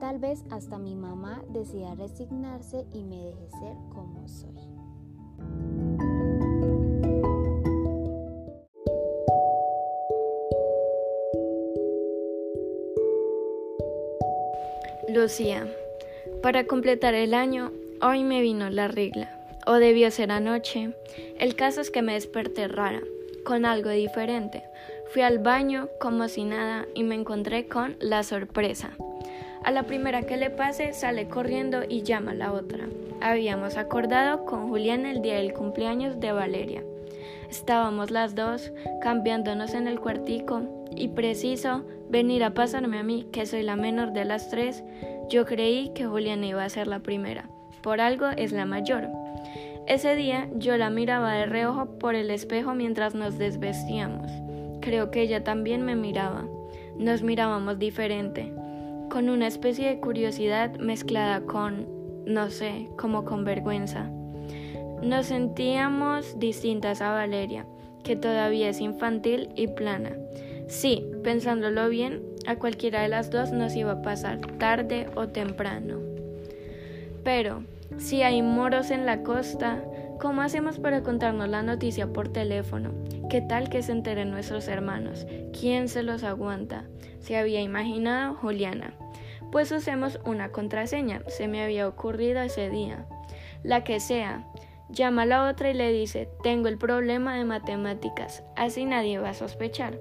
Tal 0.00 0.18
vez 0.18 0.42
hasta 0.50 0.78
mi 0.78 0.96
mamá 0.96 1.44
decida 1.50 1.94
resignarse 1.94 2.86
y 2.92 3.04
me 3.04 3.26
deje 3.26 3.48
ser 3.50 3.76
como 3.94 4.26
soy. 4.26 4.50
Lucía, 15.08 15.72
para 16.42 16.66
completar 16.66 17.14
el 17.14 17.32
año, 17.32 17.70
hoy 18.02 18.24
me 18.24 18.40
vino 18.40 18.70
la 18.70 18.88
regla, 18.88 19.30
o 19.68 19.74
debió 19.74 20.10
ser 20.10 20.32
anoche. 20.32 20.96
El 21.38 21.54
caso 21.54 21.80
es 21.80 21.92
que 21.92 22.02
me 22.02 22.14
desperté 22.14 22.66
rara, 22.66 23.02
con 23.44 23.64
algo 23.64 23.90
diferente. 23.90 24.64
Fui 25.12 25.22
al 25.22 25.40
baño 25.40 25.88
como 25.98 26.28
si 26.28 26.44
nada 26.44 26.86
y 26.94 27.02
me 27.02 27.16
encontré 27.16 27.66
con 27.66 27.96
la 27.98 28.22
sorpresa. 28.22 28.92
A 29.64 29.72
la 29.72 29.82
primera 29.82 30.22
que 30.22 30.36
le 30.36 30.50
pase, 30.50 30.92
sale 30.92 31.26
corriendo 31.26 31.82
y 31.88 32.02
llama 32.02 32.30
a 32.30 32.34
la 32.34 32.52
otra. 32.52 32.88
Habíamos 33.20 33.76
acordado 33.76 34.44
con 34.44 34.68
Julián 34.68 35.06
el 35.06 35.20
día 35.20 35.34
del 35.34 35.52
cumpleaños 35.52 36.20
de 36.20 36.30
Valeria. 36.30 36.84
Estábamos 37.50 38.12
las 38.12 38.36
dos 38.36 38.70
cambiándonos 39.02 39.74
en 39.74 39.88
el 39.88 39.98
cuartico 39.98 40.62
y 40.94 41.08
preciso 41.08 41.82
venir 42.08 42.44
a 42.44 42.54
pasarme 42.54 43.00
a 43.00 43.02
mí, 43.02 43.26
que 43.32 43.46
soy 43.46 43.64
la 43.64 43.74
menor 43.74 44.12
de 44.12 44.24
las 44.24 44.48
tres. 44.48 44.84
Yo 45.28 45.44
creí 45.44 45.88
que 45.92 46.06
Julián 46.06 46.44
iba 46.44 46.62
a 46.62 46.68
ser 46.68 46.86
la 46.86 47.00
primera. 47.00 47.50
Por 47.82 48.00
algo 48.00 48.28
es 48.28 48.52
la 48.52 48.64
mayor. 48.64 49.08
Ese 49.88 50.14
día 50.14 50.48
yo 50.54 50.76
la 50.76 50.88
miraba 50.88 51.32
de 51.32 51.46
reojo 51.46 51.98
por 51.98 52.14
el 52.14 52.30
espejo 52.30 52.74
mientras 52.74 53.16
nos 53.16 53.38
desvestíamos. 53.38 54.30
Creo 54.80 55.10
que 55.10 55.22
ella 55.22 55.44
también 55.44 55.82
me 55.82 55.96
miraba. 55.96 56.44
Nos 56.96 57.22
mirábamos 57.22 57.78
diferente 57.78 58.52
con 59.10 59.28
una 59.28 59.48
especie 59.48 59.88
de 59.88 60.00
curiosidad 60.00 60.78
mezclada 60.78 61.40
con, 61.42 61.86
no 62.26 62.48
sé, 62.48 62.88
como 62.96 63.24
con 63.24 63.44
vergüenza. 63.44 64.08
Nos 65.02 65.26
sentíamos 65.26 66.38
distintas 66.38 67.02
a 67.02 67.12
Valeria, 67.12 67.66
que 68.04 68.16
todavía 68.16 68.68
es 68.68 68.80
infantil 68.80 69.50
y 69.56 69.66
plana. 69.66 70.16
Sí, 70.68 71.04
pensándolo 71.24 71.88
bien, 71.88 72.22
a 72.46 72.56
cualquiera 72.56 73.02
de 73.02 73.08
las 73.08 73.30
dos 73.30 73.50
nos 73.50 73.74
iba 73.74 73.92
a 73.92 74.02
pasar, 74.02 74.40
tarde 74.58 75.08
o 75.16 75.28
temprano. 75.28 75.98
Pero, 77.24 77.64
si 77.98 78.22
hay 78.22 78.42
moros 78.42 78.90
en 78.90 79.06
la 79.06 79.22
costa, 79.22 79.82
¿cómo 80.20 80.42
hacemos 80.42 80.78
para 80.78 81.02
contarnos 81.02 81.48
la 81.48 81.62
noticia 81.62 82.12
por 82.12 82.28
teléfono? 82.28 82.92
¿Qué 83.30 83.40
tal 83.40 83.70
que 83.70 83.82
se 83.82 83.92
enteren 83.92 84.30
nuestros 84.30 84.68
hermanos? 84.68 85.26
¿Quién 85.58 85.88
se 85.88 86.02
los 86.02 86.24
aguanta? 86.24 86.84
Se 87.20 87.36
había 87.36 87.62
imaginado 87.62 88.34
Juliana. 88.34 88.92
Pues 89.50 89.72
usemos 89.72 90.20
una 90.24 90.52
contraseña, 90.52 91.22
se 91.26 91.48
me 91.48 91.62
había 91.62 91.88
ocurrido 91.88 92.40
ese 92.42 92.68
día. 92.68 93.06
La 93.62 93.82
que 93.82 93.98
sea. 93.98 94.46
Llama 94.90 95.22
a 95.22 95.26
la 95.26 95.48
otra 95.48 95.70
y 95.70 95.74
le 95.74 95.92
dice, 95.92 96.28
tengo 96.42 96.68
el 96.68 96.76
problema 96.76 97.36
de 97.36 97.44
matemáticas, 97.44 98.42
así 98.56 98.84
nadie 98.84 99.18
va 99.18 99.30
a 99.30 99.34
sospechar. 99.34 99.98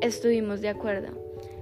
Estuvimos 0.00 0.60
de 0.60 0.70
acuerdo. 0.70 1.08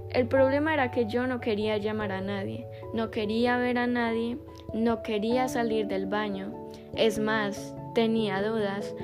El 0.09 0.27
problema 0.27 0.73
era 0.73 0.89
que 0.91 1.05
yo 1.05 1.27
no 1.27 1.39
quería 1.39 1.77
llamar 1.77 2.11
a 2.11 2.21
nadie, 2.21 2.65
no 2.93 3.11
quería 3.11 3.57
ver 3.57 3.77
a 3.77 3.87
nadie, 3.87 4.37
no 4.73 5.03
quería 5.03 5.47
salir 5.47 5.87
del 5.87 6.05
baño. 6.05 6.53
Es 6.95 7.19
más, 7.19 7.75
tenía 7.93 8.41
dudas. 8.41 8.95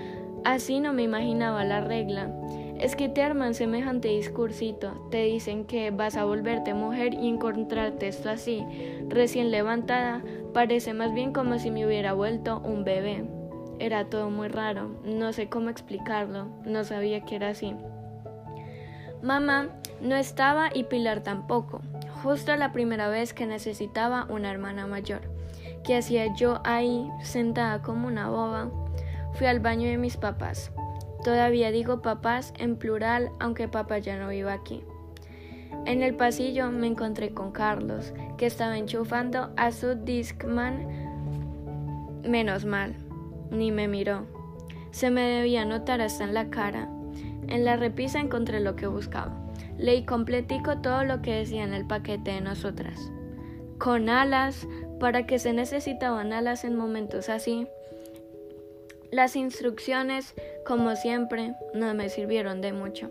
Así 0.43 0.79
no 0.79 0.93
me 0.93 1.03
imaginaba 1.03 1.63
la 1.63 1.81
regla. 1.81 2.31
Es 2.79 2.95
que 2.95 3.09
te 3.09 3.23
arman 3.23 3.55
semejante 3.55 4.09
discursito, 4.09 5.07
te 5.09 5.23
dicen 5.23 5.65
que 5.65 5.89
vas 5.89 6.15
a 6.15 6.25
volverte 6.25 6.75
mujer 6.75 7.15
y 7.15 7.27
encontrarte 7.27 8.07
esto 8.07 8.29
así, 8.29 8.63
recién 9.07 9.49
levantada, 9.49 10.23
parece 10.53 10.93
más 10.93 11.11
bien 11.11 11.33
como 11.33 11.57
si 11.57 11.71
me 11.71 11.87
hubiera 11.87 12.13
vuelto 12.13 12.59
un 12.63 12.83
bebé. 12.83 13.25
Era 13.79 14.05
todo 14.05 14.29
muy 14.29 14.47
raro, 14.47 14.91
no 15.03 15.33
sé 15.33 15.49
cómo 15.49 15.69
explicarlo, 15.69 16.49
no 16.65 16.83
sabía 16.83 17.21
que 17.21 17.35
era 17.35 17.49
así. 17.49 17.75
Mamá 19.23 19.69
no 19.99 20.15
estaba 20.15 20.69
y 20.71 20.83
Pilar 20.83 21.23
tampoco, 21.23 21.81
justo 22.21 22.55
la 22.55 22.71
primera 22.73 23.09
vez 23.09 23.33
que 23.33 23.47
necesitaba 23.47 24.27
una 24.29 24.51
hermana 24.51 24.85
mayor. 24.85 25.36
¿Qué 25.87 25.95
hacía 25.95 26.33
yo 26.33 26.59
ahí, 26.65 27.09
sentada 27.21 27.81
como 27.81 28.09
una 28.09 28.29
boba? 28.29 28.69
Fui 29.35 29.47
al 29.47 29.61
baño 29.61 29.87
de 29.87 29.97
mis 29.97 30.17
papás. 30.17 30.73
Todavía 31.23 31.71
digo 31.71 32.01
papás 32.01 32.53
en 32.59 32.75
plural, 32.75 33.31
aunque 33.39 33.69
papá 33.69 33.97
ya 33.99 34.17
no 34.17 34.27
viva 34.27 34.51
aquí. 34.51 34.83
En 35.85 36.03
el 36.03 36.13
pasillo 36.13 36.69
me 36.71 36.87
encontré 36.87 37.33
con 37.33 37.53
Carlos, 37.53 38.13
que 38.37 38.47
estaba 38.47 38.77
enchufando 38.77 39.53
a 39.55 39.71
su 39.71 39.95
Discman. 39.95 40.85
Menos 42.27 42.65
mal, 42.65 42.93
ni 43.49 43.71
me 43.71 43.87
miró. 43.87 44.25
Se 44.91 45.09
me 45.09 45.21
debía 45.21 45.63
notar 45.63 46.01
hasta 46.01 46.25
en 46.25 46.33
la 46.33 46.49
cara. 46.49 46.89
En 47.47 47.63
la 47.63 47.77
repisa 47.77 48.19
encontré 48.19 48.59
lo 48.59 48.75
que 48.75 48.87
buscaba. 48.87 49.33
Leí 49.77 50.03
completico 50.03 50.79
todo 50.79 51.05
lo 51.05 51.21
que 51.21 51.35
decía 51.35 51.63
en 51.63 51.73
el 51.73 51.87
paquete 51.87 52.31
de 52.31 52.41
nosotras. 52.41 53.09
Con 53.77 54.09
alas, 54.09 54.67
para 54.99 55.25
que 55.25 55.39
se 55.39 55.53
necesitaban 55.53 56.33
alas 56.33 56.63
en 56.63 56.75
momentos 56.75 57.29
así, 57.29 57.67
las 59.11 59.37
instrucciones, 59.37 60.33
como 60.65 60.97
siempre, 60.97 61.53
no 61.73 61.93
me 61.93 62.09
sirvieron 62.09 62.59
de 62.59 62.73
mucho. 62.73 63.09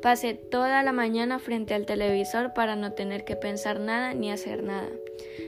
Pasé 0.00 0.32
toda 0.32 0.82
la 0.82 0.92
mañana 0.92 1.38
frente 1.38 1.74
al 1.74 1.84
televisor 1.84 2.54
para 2.54 2.76
no 2.76 2.92
tener 2.92 3.24
que 3.24 3.36
pensar 3.36 3.78
nada 3.78 4.14
ni 4.14 4.30
hacer 4.30 4.62
nada. 4.62 4.88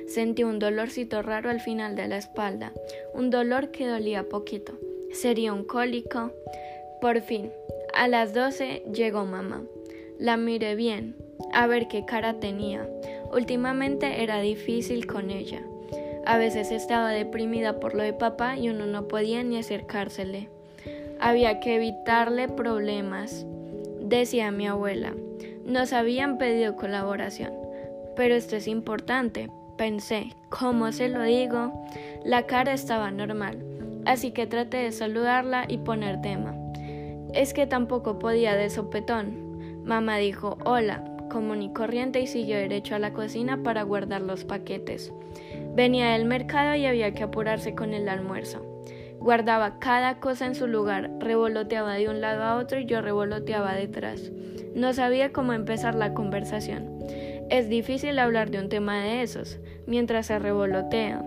Sentí 0.07 0.45
un 0.45 0.59
dolorcito 0.59 1.23
raro 1.23 1.49
al 1.49 1.61
final 1.61 1.97
de 1.97 2.09
la 2.09 2.19
espalda, 2.19 2.75
un 3.15 3.31
dolor 3.31 3.71
que 3.71 3.87
dolía 3.87 4.29
poquito. 4.29 4.75
Sería 5.13 5.55
un 5.55 5.65
cólico. 5.65 6.31
Por 7.01 7.23
fin, 7.23 7.51
a 7.95 8.07
las 8.07 8.35
doce 8.35 8.83
llegó 8.93 9.25
mamá. 9.25 9.63
La 10.19 10.37
miré 10.37 10.75
bien, 10.75 11.17
a 11.55 11.67
ver 11.67 11.89
qué 11.89 12.05
cara 12.05 12.39
tenía. 12.39 12.87
Últimamente 13.33 14.23
era 14.23 14.41
difícil 14.41 15.07
con 15.07 15.31
ella. 15.31 15.63
A 16.27 16.39
veces 16.39 16.73
estaba 16.73 17.11
deprimida 17.11 17.79
por 17.79 17.95
lo 17.95 18.03
de 18.03 18.13
papá 18.13 18.57
y 18.57 18.69
uno 18.69 18.87
no 18.87 19.07
podía 19.07 19.45
ni 19.45 19.59
acercársele. 19.59 20.49
Había 21.21 21.61
que 21.61 21.77
evitarle 21.77 22.49
problemas, 22.49 23.47
decía 24.01 24.51
mi 24.51 24.67
abuela. 24.67 25.15
Nos 25.65 25.93
habían 25.93 26.37
pedido 26.37 26.75
colaboración. 26.75 27.53
Pero 28.17 28.35
esto 28.35 28.57
es 28.57 28.67
importante, 28.67 29.49
pensé. 29.79 30.33
¿Cómo 30.49 30.91
se 30.91 31.09
lo 31.09 31.23
digo? 31.23 31.73
La 32.25 32.43
cara 32.47 32.73
estaba 32.73 33.13
normal, 33.13 33.63
así 34.05 34.33
que 34.33 34.49
traté 34.49 34.79
de 34.79 34.91
saludarla 34.91 35.65
y 35.69 35.79
poner 35.79 36.21
tema. 36.23 36.57
Es 37.35 37.55
que 37.55 37.69
tampoco 37.69 38.19
podía 38.19 38.57
de 38.57 38.69
sopetón. 38.69 39.85
Mamá 39.85 40.17
dijo 40.17 40.59
hola, 40.65 41.05
común 41.29 41.63
y 41.63 41.73
corriente 41.73 42.21
y 42.21 42.27
siguió 42.27 42.57
derecho 42.57 42.95
a 42.95 42.99
la 42.99 43.13
cocina 43.13 43.63
para 43.63 43.83
guardar 43.83 44.23
los 44.23 44.45
paquetes. 44.45 45.13
Venía 45.75 46.11
del 46.11 46.25
mercado 46.25 46.75
y 46.75 46.87
había 46.87 47.13
que 47.13 47.23
apurarse 47.23 47.75
con 47.75 47.95
el 47.95 48.09
almuerzo. 48.09 48.65
Guardaba 49.19 49.79
cada 49.79 50.21
cosa 50.21 50.47
en 50.47 50.55
su 50.55 50.67
lugar, 50.67 51.11
revoloteaba 51.19 51.95
de 51.95 52.09
un 52.09 52.21
lado 52.21 52.43
a 52.45 52.57
otro 52.57 52.79
y 52.79 52.87
yo 52.87 53.01
revoloteaba 53.01 53.75
detrás. 53.75 54.31
No 54.75 54.93
sabía 54.93 55.33
cómo 55.33 55.53
empezar 55.53 55.95
la 55.95 56.15
conversación. 56.15 56.99
Es 57.51 57.69
difícil 57.69 58.19
hablar 58.19 58.51
de 58.51 58.59
un 58.59 58.69
tema 58.69 59.03
de 59.03 59.23
esos, 59.23 59.59
mientras 59.87 60.27
se 60.27 60.39
revolotea. 60.39 61.23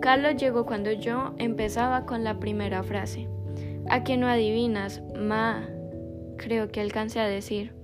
Carlos 0.00 0.36
llegó 0.36 0.66
cuando 0.66 0.92
yo 0.92 1.34
empezaba 1.38 2.06
con 2.06 2.24
la 2.24 2.38
primera 2.38 2.82
frase. 2.82 3.28
¿A 3.88 4.04
que 4.04 4.16
no 4.16 4.28
adivinas, 4.28 5.02
ma? 5.18 5.68
Creo 6.36 6.68
que 6.68 6.80
alcancé 6.80 7.20
a 7.20 7.26
decir. 7.26 7.77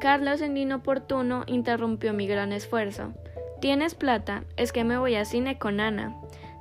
Carlos 0.00 0.42
en 0.42 0.56
inoportuno 0.56 1.44
interrumpió 1.46 2.12
mi 2.12 2.26
gran 2.26 2.52
esfuerzo. 2.52 3.14
¿Tienes 3.60 3.94
plata? 3.94 4.44
Es 4.56 4.72
que 4.72 4.84
me 4.84 4.98
voy 4.98 5.14
a 5.14 5.24
cine 5.24 5.58
con 5.58 5.80
Ana, 5.80 6.14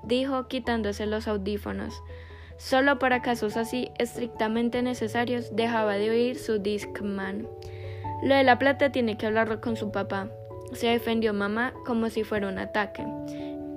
dijo 0.04 0.48
quitándose 0.48 1.06
los 1.06 1.28
audífonos. 1.28 2.02
Solo 2.58 3.00
para 3.00 3.22
casos 3.22 3.58
así 3.58 3.92
estrictamente 4.00 4.82
necesarios 4.82 5.56
dejaba 5.56 5.96
de 5.96 6.10
oír 6.10 6.38
su 6.38 6.60
Discman. 6.60 7.48
Lo 8.24 8.36
de 8.36 8.44
la 8.44 8.58
plata 8.58 8.92
tiene 8.92 9.18
que 9.18 9.26
hablarlo 9.26 9.60
con 9.60 9.76
su 9.76 9.92
papá. 9.92 10.30
Se 10.72 10.88
defendió 10.88 11.34
mamá 11.34 11.74
como 11.86 12.10
si 12.10 12.24
fuera 12.24 12.48
un 12.48 12.58
ataque. 12.58 13.06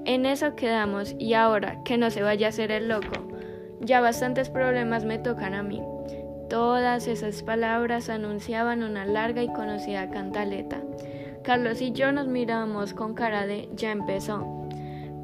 En 0.04 0.24
eso 0.24 0.54
quedamos 0.54 1.16
y 1.18 1.34
ahora 1.34 1.82
que 1.84 1.98
no 1.98 2.10
se 2.10 2.22
vaya 2.22 2.46
a 2.46 2.50
hacer 2.50 2.70
el 2.70 2.88
loco. 2.88 3.28
Ya 3.80 4.00
bastantes 4.00 4.48
problemas 4.48 5.04
me 5.04 5.18
tocan 5.18 5.54
a 5.54 5.62
mí. 5.64 5.82
Todas 6.48 7.06
esas 7.08 7.42
palabras 7.42 8.08
anunciaban 8.08 8.82
una 8.82 9.04
larga 9.04 9.42
y 9.42 9.52
conocida 9.52 10.10
cantaleta. 10.10 10.80
Carlos 11.42 11.80
y 11.80 11.92
yo 11.92 12.10
nos 12.10 12.26
miramos 12.26 12.94
con 12.94 13.14
cara 13.14 13.46
de 13.46 13.68
ya 13.74 13.90
empezó. 13.90 14.66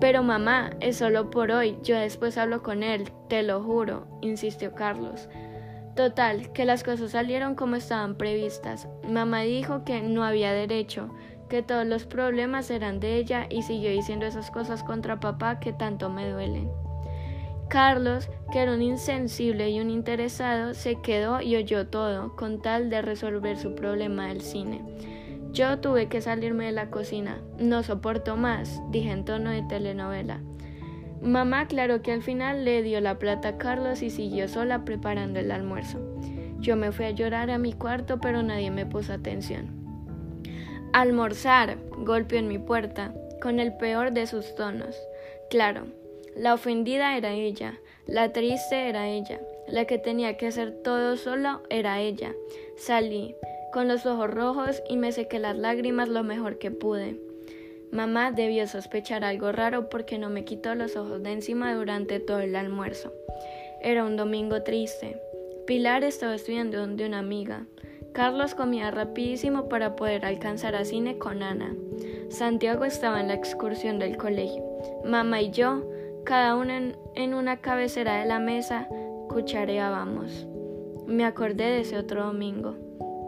Pero 0.00 0.22
mamá, 0.22 0.72
es 0.80 0.98
solo 0.98 1.30
por 1.30 1.50
hoy, 1.50 1.78
yo 1.82 1.96
después 1.96 2.36
hablo 2.36 2.62
con 2.62 2.82
él, 2.82 3.10
te 3.28 3.42
lo 3.42 3.62
juro, 3.62 4.06
insistió 4.20 4.74
Carlos. 4.74 5.28
Total, 5.96 6.52
que 6.52 6.64
las 6.64 6.82
cosas 6.82 7.12
salieron 7.12 7.54
como 7.54 7.76
estaban 7.76 8.16
previstas. 8.16 8.88
Mamá 9.08 9.42
dijo 9.42 9.84
que 9.84 10.02
no 10.02 10.24
había 10.24 10.52
derecho, 10.52 11.08
que 11.48 11.62
todos 11.62 11.86
los 11.86 12.04
problemas 12.04 12.70
eran 12.70 13.00
de 13.00 13.16
ella 13.16 13.46
y 13.48 13.62
siguió 13.62 13.90
diciendo 13.90 14.26
esas 14.26 14.50
cosas 14.50 14.82
contra 14.82 15.20
papá 15.20 15.60
que 15.60 15.72
tanto 15.72 16.10
me 16.10 16.28
duelen. 16.28 16.70
Carlos, 17.68 18.28
que 18.52 18.60
era 18.60 18.74
un 18.74 18.82
insensible 18.82 19.70
y 19.70 19.80
un 19.80 19.90
interesado, 19.90 20.74
se 20.74 21.00
quedó 21.00 21.40
y 21.40 21.56
oyó 21.56 21.86
todo, 21.86 22.36
con 22.36 22.60
tal 22.62 22.90
de 22.90 23.02
resolver 23.02 23.56
su 23.56 23.74
problema 23.74 24.28
del 24.28 24.40
cine. 24.40 24.82
Yo 25.52 25.78
tuve 25.78 26.08
que 26.08 26.20
salirme 26.20 26.66
de 26.66 26.72
la 26.72 26.90
cocina. 26.90 27.38
No 27.58 27.82
soporto 27.82 28.36
más, 28.36 28.80
dije 28.90 29.10
en 29.10 29.24
tono 29.24 29.50
de 29.50 29.62
telenovela. 29.62 30.40
Mamá 31.22 31.60
aclaró 31.60 32.02
que 32.02 32.12
al 32.12 32.22
final 32.22 32.64
le 32.64 32.82
dio 32.82 33.00
la 33.00 33.18
plata 33.18 33.48
a 33.48 33.58
Carlos 33.58 34.02
y 34.02 34.10
siguió 34.10 34.48
sola 34.48 34.84
preparando 34.84 35.38
el 35.38 35.50
almuerzo. 35.50 36.00
Yo 36.58 36.76
me 36.76 36.92
fui 36.92 37.04
a 37.04 37.10
llorar 37.12 37.50
a 37.50 37.58
mi 37.58 37.72
cuarto, 37.72 38.18
pero 38.20 38.42
nadie 38.42 38.70
me 38.70 38.84
puso 38.84 39.12
atención. 39.12 39.68
Almorzar, 40.92 41.78
golpeó 41.98 42.38
en 42.38 42.48
mi 42.48 42.58
puerta. 42.58 43.14
con 43.40 43.60
el 43.60 43.76
peor 43.76 44.12
de 44.12 44.26
sus 44.26 44.54
tonos. 44.54 44.96
Claro, 45.50 45.84
la 46.34 46.54
ofendida 46.54 47.14
era 47.18 47.32
ella, 47.32 47.74
la 48.06 48.32
triste 48.32 48.88
era 48.88 49.08
ella, 49.08 49.40
la 49.66 49.86
que 49.86 49.98
tenía 49.98 50.36
que 50.36 50.46
hacer 50.46 50.72
todo 50.82 51.16
solo 51.16 51.62
era 51.70 52.00
ella. 52.00 52.34
Salí, 52.76 53.34
con 53.72 53.88
los 53.88 54.04
ojos 54.04 54.30
rojos, 54.30 54.82
y 54.88 54.96
me 54.96 55.12
sequé 55.12 55.38
las 55.38 55.56
lágrimas 55.56 56.08
lo 56.08 56.22
mejor 56.22 56.58
que 56.58 56.70
pude. 56.70 57.18
Mamá 57.90 58.32
debió 58.32 58.66
sospechar 58.66 59.24
algo 59.24 59.52
raro 59.52 59.88
porque 59.88 60.18
no 60.18 60.28
me 60.28 60.44
quitó 60.44 60.74
los 60.74 60.96
ojos 60.96 61.22
de 61.22 61.32
encima 61.32 61.74
durante 61.74 62.20
todo 62.20 62.40
el 62.40 62.56
almuerzo. 62.56 63.12
Era 63.80 64.04
un 64.04 64.16
domingo 64.16 64.62
triste. 64.62 65.16
Pilar 65.66 66.04
estaba 66.04 66.34
estudiando 66.34 66.78
donde 66.78 67.06
una 67.06 67.20
amiga. 67.20 67.66
Carlos 68.12 68.54
comía 68.54 68.90
rapidísimo 68.90 69.68
para 69.68 69.96
poder 69.96 70.24
alcanzar 70.24 70.74
a 70.74 70.84
cine 70.84 71.18
con 71.18 71.42
Ana. 71.42 71.74
Santiago 72.30 72.84
estaba 72.84 73.20
en 73.20 73.28
la 73.28 73.34
excursión 73.34 73.98
del 73.98 74.16
colegio. 74.16 74.62
Mamá 75.04 75.42
y 75.42 75.50
yo, 75.50 75.84
cada 76.24 76.56
uno 76.56 76.72
en, 76.72 76.96
en 77.14 77.34
una 77.34 77.58
cabecera 77.58 78.16
de 78.16 78.26
la 78.26 78.38
mesa, 78.38 78.88
cuchareábamos. 79.28 80.46
Me 81.06 81.24
acordé 81.24 81.64
de 81.64 81.80
ese 81.80 81.98
otro 81.98 82.24
domingo, 82.24 82.76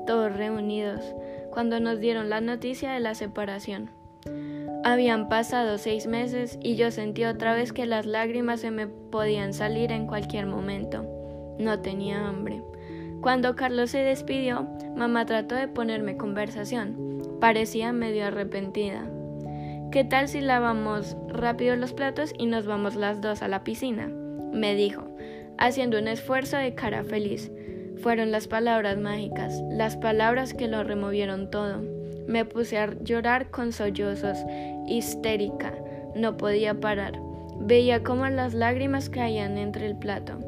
todos 0.07 0.35
reunidos, 0.35 1.01
cuando 1.51 1.79
nos 1.79 2.01
dieron 2.01 2.31
la 2.31 2.41
noticia 2.41 2.93
de 2.93 3.01
la 3.01 3.15
separación. 3.15 3.91
Habían 4.85 5.29
pasado 5.29 5.79
seis 5.79 6.07
meses 6.07 6.59
y 6.63 6.77
yo 6.77 6.91
sentí 6.91 7.25
otra 7.25 7.55
vez 7.55 7.73
que 7.73 7.87
las 7.87 8.07
lágrimas 8.07 8.61
se 8.61 8.71
me 8.71 8.87
podían 8.87 9.53
salir 9.53 9.91
en 9.91 10.07
cualquier 10.07 10.47
momento. 10.47 11.05
No 11.59 11.81
tenía 11.81 12.29
hambre. 12.29 12.63
Cuando 13.21 13.57
Carlos 13.57 13.91
se 13.91 13.99
despidió, 13.99 14.69
mamá 14.95 15.27
trató 15.27 15.55
de 15.55 15.69
ponerme 15.69 16.17
conversación. 16.17 17.21
Parecía 17.41 17.93
medio 17.93 18.27
arrepentida. 18.27 19.11
¿Qué 19.97 20.05
tal 20.05 20.29
si 20.29 20.43
lavamos 20.43 21.17
rápido 21.27 21.75
los 21.75 21.95
platos 21.95 22.35
y 22.37 22.45
nos 22.45 22.67
vamos 22.67 22.97
las 22.97 23.23
dos 23.23 23.41
a 23.41 23.49
la 23.49 23.65
piscina? 23.65 24.09
me 24.53 24.75
dijo, 24.75 25.05
haciendo 25.57 25.99
un 25.99 26.07
esfuerzo 26.07 26.59
de 26.59 26.75
cara 26.75 27.03
feliz. 27.03 27.51
Fueron 28.03 28.31
las 28.31 28.47
palabras 28.47 28.99
mágicas, 28.99 29.59
las 29.71 29.97
palabras 29.97 30.53
que 30.53 30.69
lo 30.69 30.85
removieron 30.85 31.51
todo. 31.51 31.81
Me 32.29 32.45
puse 32.45 32.77
a 32.77 32.93
llorar 33.01 33.51
con 33.51 33.73
sollozos, 33.73 34.37
histérica. 34.87 35.73
No 36.15 36.37
podía 36.37 36.79
parar. 36.79 37.19
Veía 37.59 38.03
cómo 38.03 38.29
las 38.29 38.53
lágrimas 38.53 39.09
caían 39.09 39.57
entre 39.57 39.87
el 39.87 39.97
plato, 39.97 40.41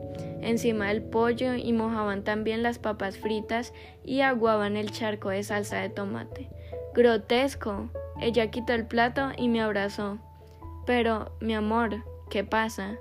encima 0.43 0.89
del 0.89 1.01
pollo 1.01 1.55
y 1.55 1.73
mojaban 1.73 2.23
también 2.23 2.63
las 2.63 2.79
papas 2.79 3.17
fritas 3.17 3.73
y 4.05 4.21
aguaban 4.21 4.77
el 4.77 4.91
charco 4.91 5.31
de 5.31 5.43
salsa 5.43 5.81
de 5.81 5.89
tomate. 5.89 6.51
Grotesco. 6.95 7.89
Ella 8.21 8.51
quitó 8.51 8.73
el 8.75 8.87
plato 8.87 9.31
y 9.37 9.49
me 9.49 9.61
abrazó. 9.61 10.19
Pero, 10.87 11.33
mi 11.41 11.55
amor, 11.55 12.05
¿qué 12.31 12.45
pasa? 12.45 12.97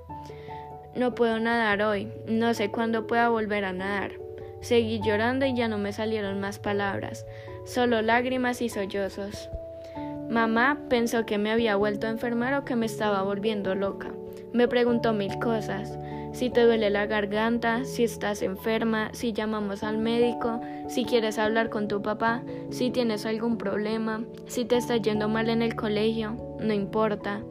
No 0.94 1.14
puedo 1.14 1.38
nadar 1.38 1.82
hoy. 1.82 2.08
No 2.26 2.54
sé 2.54 2.70
cuándo 2.70 3.06
pueda 3.06 3.28
volver 3.28 3.64
a 3.64 3.72
nadar. 3.72 4.12
Seguí 4.60 5.00
llorando 5.00 5.46
y 5.46 5.54
ya 5.54 5.68
no 5.68 5.78
me 5.78 5.92
salieron 5.92 6.40
más 6.40 6.58
palabras 6.58 7.24
solo 7.68 8.00
lágrimas 8.00 8.62
y 8.62 8.70
sollozos. 8.70 9.50
Mamá 10.30 10.78
pensó 10.88 11.26
que 11.26 11.36
me 11.36 11.50
había 11.50 11.76
vuelto 11.76 12.06
a 12.06 12.10
enfermar 12.10 12.54
o 12.54 12.64
que 12.64 12.76
me 12.76 12.86
estaba 12.86 13.22
volviendo 13.22 13.74
loca. 13.74 14.10
Me 14.54 14.68
preguntó 14.68 15.12
mil 15.12 15.38
cosas. 15.38 15.98
Si 16.32 16.50
te 16.50 16.62
duele 16.62 16.90
la 16.90 17.06
garganta, 17.06 17.84
si 17.84 18.04
estás 18.04 18.42
enferma, 18.42 19.10
si 19.12 19.32
llamamos 19.32 19.82
al 19.82 19.98
médico, 19.98 20.60
si 20.88 21.04
quieres 21.04 21.38
hablar 21.38 21.70
con 21.70 21.88
tu 21.88 22.02
papá, 22.02 22.42
si 22.70 22.90
tienes 22.90 23.26
algún 23.26 23.58
problema, 23.58 24.22
si 24.46 24.64
te 24.64 24.76
está 24.76 24.96
yendo 24.96 25.28
mal 25.28 25.48
en 25.48 25.62
el 25.62 25.74
colegio, 25.74 26.36
no 26.60 26.72
importa. 26.72 27.42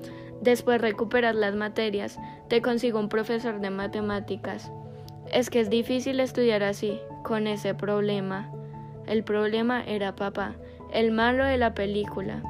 Después 0.42 0.80
recuperas 0.82 1.36
las 1.36 1.56
materias, 1.56 2.20
te 2.48 2.62
consigo 2.62 3.00
un 3.00 3.10
profesor 3.10 3.60
de 3.60 3.72
matemáticas. 3.72 4.72
Es 5.32 5.50
que 5.50 5.60
es 5.60 5.70
difícil 5.70 6.20
estudiar 6.20 6.64
así, 6.64 7.00
con 7.24 7.48
ese 7.48 7.74
problema. 7.74 8.52
El 9.08 9.24
problema 9.24 9.84
era 9.84 10.16
papá, 10.16 10.56
el 10.94 11.12
malo 11.12 11.46
de 11.46 11.58
la 11.58 11.74
película. 11.74 12.44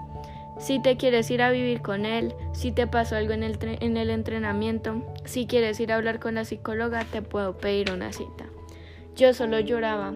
Si 0.59 0.81
te 0.81 0.97
quieres 0.97 1.29
ir 1.29 1.41
a 1.41 1.51
vivir 1.51 1.81
con 1.81 2.05
él, 2.05 2.33
si 2.53 2.71
te 2.71 2.87
pasó 2.87 3.15
algo 3.15 3.33
en 3.33 3.43
el, 3.43 3.57
en 3.61 3.97
el 3.97 4.09
entrenamiento, 4.09 5.03
si 5.23 5.45
quieres 5.45 5.79
ir 5.79 5.91
a 5.91 5.95
hablar 5.95 6.19
con 6.19 6.35
la 6.35 6.45
psicóloga, 6.45 7.03
te 7.05 7.21
puedo 7.21 7.57
pedir 7.57 7.91
una 7.91 8.11
cita. 8.11 8.45
Yo 9.15 9.33
solo 9.33 9.59
lloraba, 9.59 10.13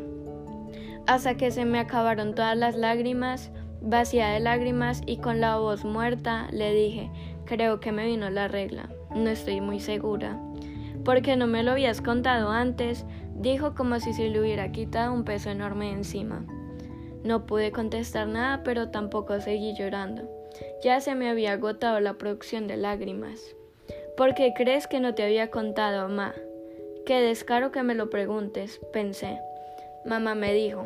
hasta 1.07 1.35
que 1.35 1.51
se 1.51 1.65
me 1.65 1.79
acabaron 1.79 2.35
todas 2.35 2.57
las 2.57 2.75
lágrimas, 2.75 3.51
vacía 3.81 4.29
de 4.29 4.39
lágrimas 4.39 5.01
y 5.05 5.17
con 5.17 5.41
la 5.41 5.57
voz 5.57 5.83
muerta 5.83 6.47
le 6.51 6.73
dije, 6.73 7.09
creo 7.45 7.79
que 7.79 7.91
me 7.91 8.05
vino 8.05 8.29
la 8.29 8.47
regla, 8.47 8.89
no 9.13 9.29
estoy 9.29 9.61
muy 9.61 9.79
segura. 9.79 10.39
¿Por 11.03 11.21
qué 11.21 11.35
no 11.35 11.47
me 11.47 11.63
lo 11.63 11.71
habías 11.71 12.01
contado 12.01 12.49
antes? 12.51 13.05
dijo 13.35 13.73
como 13.73 13.99
si 13.99 14.13
se 14.13 14.29
le 14.29 14.39
hubiera 14.39 14.71
quitado 14.71 15.11
un 15.13 15.23
peso 15.23 15.49
enorme 15.49 15.91
encima. 15.91 16.45
No 17.23 17.45
pude 17.45 17.71
contestar 17.71 18.27
nada, 18.27 18.63
pero 18.63 18.89
tampoco 18.89 19.39
seguí 19.39 19.73
llorando. 19.75 20.23
Ya 20.83 20.99
se 21.01 21.15
me 21.15 21.29
había 21.29 21.53
agotado 21.53 21.99
la 21.99 22.15
producción 22.15 22.67
de 22.67 22.77
lágrimas. 22.77 23.55
¿Por 24.17 24.33
qué 24.33 24.53
crees 24.55 24.87
que 24.87 24.99
no 24.99 25.13
te 25.13 25.23
había 25.23 25.51
contado, 25.51 26.07
mamá? 26.07 26.33
Qué 27.05 27.21
descaro 27.21 27.71
que 27.71 27.83
me 27.83 27.95
lo 27.95 28.09
preguntes, 28.09 28.79
pensé. 28.91 29.39
Mamá 30.05 30.35
me 30.35 30.53
dijo, 30.53 30.85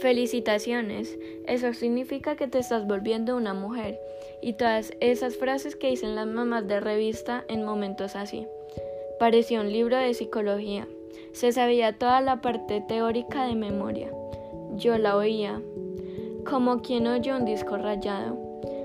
felicitaciones, 0.00 1.18
eso 1.46 1.72
significa 1.72 2.36
que 2.36 2.46
te 2.46 2.58
estás 2.58 2.86
volviendo 2.86 3.36
una 3.36 3.54
mujer, 3.54 3.98
y 4.40 4.54
todas 4.54 4.92
esas 5.00 5.36
frases 5.36 5.76
que 5.76 5.88
dicen 5.88 6.14
las 6.14 6.26
mamás 6.26 6.66
de 6.66 6.80
revista 6.80 7.44
en 7.48 7.64
momentos 7.64 8.16
así. 8.16 8.46
Parecía 9.18 9.60
un 9.60 9.72
libro 9.72 9.96
de 9.96 10.14
psicología. 10.14 10.86
Se 11.32 11.52
sabía 11.52 11.98
toda 11.98 12.20
la 12.20 12.40
parte 12.40 12.82
teórica 12.86 13.46
de 13.46 13.54
memoria. 13.54 14.10
Yo 14.76 14.98
la 14.98 15.16
oía, 15.16 15.60
como 16.44 16.82
quien 16.82 17.06
oye 17.06 17.34
un 17.34 17.44
disco 17.44 17.76
rayado. 17.76 18.38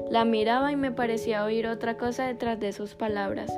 La 0.10 0.26
miraba 0.26 0.72
y 0.72 0.76
me 0.76 0.92
parecía 0.92 1.44
oír 1.44 1.68
otra 1.68 1.98
cosa 1.98 2.26
detrás 2.26 2.60
de 2.60 2.72
sus 2.72 2.96
palabras. 2.96 3.52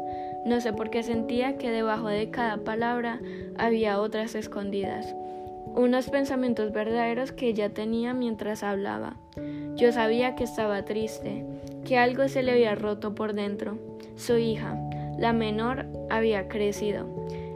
No 0.45 0.59
sé 0.61 0.73
por 0.73 0.89
qué 0.89 1.03
sentía 1.03 1.57
que 1.57 1.71
debajo 1.71 2.07
de 2.07 2.29
cada 2.29 2.57
palabra 2.57 3.19
había 3.57 3.99
otras 3.99 4.35
escondidas. 4.35 5.15
Unos 5.75 6.09
pensamientos 6.09 6.71
verdaderos 6.71 7.31
que 7.31 7.47
ella 7.47 7.73
tenía 7.73 8.13
mientras 8.13 8.63
hablaba. 8.63 9.15
Yo 9.75 9.91
sabía 9.91 10.35
que 10.35 10.43
estaba 10.43 10.85
triste, 10.85 11.45
que 11.85 11.97
algo 11.97 12.27
se 12.27 12.43
le 12.43 12.51
había 12.51 12.75
roto 12.75 13.15
por 13.15 13.33
dentro. 13.33 13.77
Su 14.15 14.37
hija, 14.37 14.77
la 15.17 15.33
menor, 15.33 15.87
había 16.09 16.47
crecido. 16.47 17.07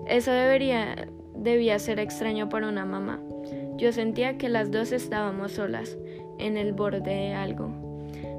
Eso 0.07 0.31
debería 0.31 1.07
debía 1.35 1.77
ser 1.79 1.99
extraño 1.99 2.49
para 2.49 2.67
una 2.67 2.85
mamá. 2.85 3.19
Yo 3.77 3.91
sentía 3.91 4.37
que 4.37 4.49
las 4.49 4.71
dos 4.71 4.91
estábamos 4.91 5.53
solas, 5.53 5.97
en 6.39 6.57
el 6.57 6.73
borde 6.73 7.01
de 7.01 7.33
algo. 7.33 7.69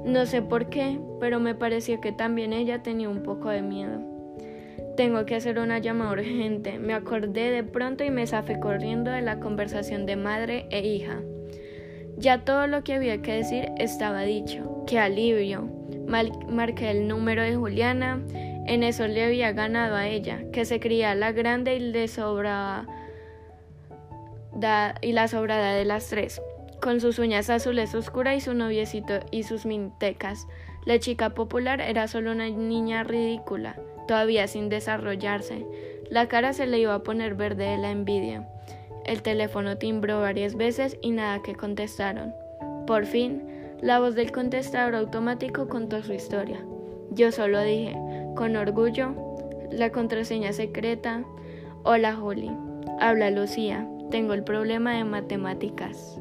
No 0.05 0.25
sé 0.25 0.41
por 0.41 0.69
qué, 0.69 0.99
pero 1.19 1.39
me 1.39 1.55
pareció 1.55 2.01
que 2.01 2.11
también 2.11 2.53
ella 2.53 2.83
tenía 2.83 3.09
un 3.09 3.23
poco 3.23 3.49
de 3.49 3.61
miedo. 3.61 4.01
Tengo 4.97 5.25
que 5.25 5.35
hacer 5.35 5.59
una 5.59 5.79
llamada 5.79 6.11
urgente. 6.11 6.77
Me 6.77 6.93
acordé 6.93 7.51
de 7.51 7.63
pronto 7.63 8.03
y 8.03 8.11
me 8.11 8.27
zafé 8.27 8.59
corriendo 8.59 9.11
de 9.11 9.21
la 9.21 9.39
conversación 9.39 10.05
de 10.05 10.17
madre 10.17 10.67
e 10.71 10.85
hija. 10.85 11.21
Ya 12.17 12.43
todo 12.43 12.67
lo 12.67 12.83
que 12.83 12.95
había 12.95 13.21
que 13.21 13.33
decir 13.33 13.69
estaba 13.77 14.23
dicho. 14.23 14.83
¡Qué 14.87 14.99
alivio! 14.99 15.69
marqué 16.49 16.91
el 16.91 17.07
número 17.07 17.43
de 17.43 17.55
Juliana. 17.55 18.21
En 18.65 18.83
eso 18.83 19.07
le 19.07 19.23
había 19.23 19.53
ganado 19.53 19.95
a 19.95 20.07
ella, 20.07 20.43
que 20.51 20.65
se 20.65 20.79
creía 20.79 21.15
la 21.15 21.31
grande 21.31 21.75
y 21.75 21.79
le 21.79 22.07
sobraba 22.07 22.85
y 25.01 25.13
la 25.13 25.27
sobrada 25.29 25.73
de 25.73 25.85
las 25.85 26.09
tres, 26.09 26.41
con 26.81 26.99
sus 26.99 27.17
uñas 27.17 27.49
azules 27.49 27.95
oscuras 27.95 28.35
y 28.35 28.41
su 28.41 28.53
noviecito 28.53 29.19
y 29.31 29.43
sus 29.43 29.65
mintecas. 29.65 30.47
La 30.85 30.99
chica 30.99 31.29
popular 31.29 31.79
era 31.79 32.07
solo 32.07 32.31
una 32.31 32.49
niña 32.49 33.03
ridícula, 33.03 33.77
todavía 34.07 34.47
sin 34.47 34.67
desarrollarse. 34.67 35.65
La 36.09 36.27
cara 36.27 36.51
se 36.51 36.67
le 36.67 36.79
iba 36.79 36.93
a 36.93 37.03
poner 37.03 37.35
verde 37.35 37.65
de 37.65 37.77
la 37.77 37.91
envidia. 37.91 38.49
El 39.05 39.21
teléfono 39.21 39.77
timbró 39.77 40.19
varias 40.19 40.55
veces 40.55 40.97
y 41.01 41.11
nada 41.11 41.41
que 41.41 41.55
contestaron. 41.55 42.33
Por 42.85 43.05
fin, 43.05 43.43
la 43.81 43.99
voz 43.99 44.15
del 44.15 44.33
contestador 44.33 44.95
automático 44.95 45.69
contó 45.69 46.03
su 46.03 46.13
historia. 46.13 46.59
Yo 47.11 47.31
solo 47.31 47.61
dije, 47.61 47.95
con 48.35 48.57
orgullo, 48.57 49.13
la 49.71 49.91
contraseña 49.91 50.51
secreta. 50.51 51.23
Hola, 51.83 52.15
Julie. 52.15 52.51
Habla 52.99 53.31
Lucía. 53.31 53.87
Tengo 54.09 54.33
el 54.33 54.43
problema 54.43 54.93
de 54.95 55.03
matemáticas. 55.03 56.19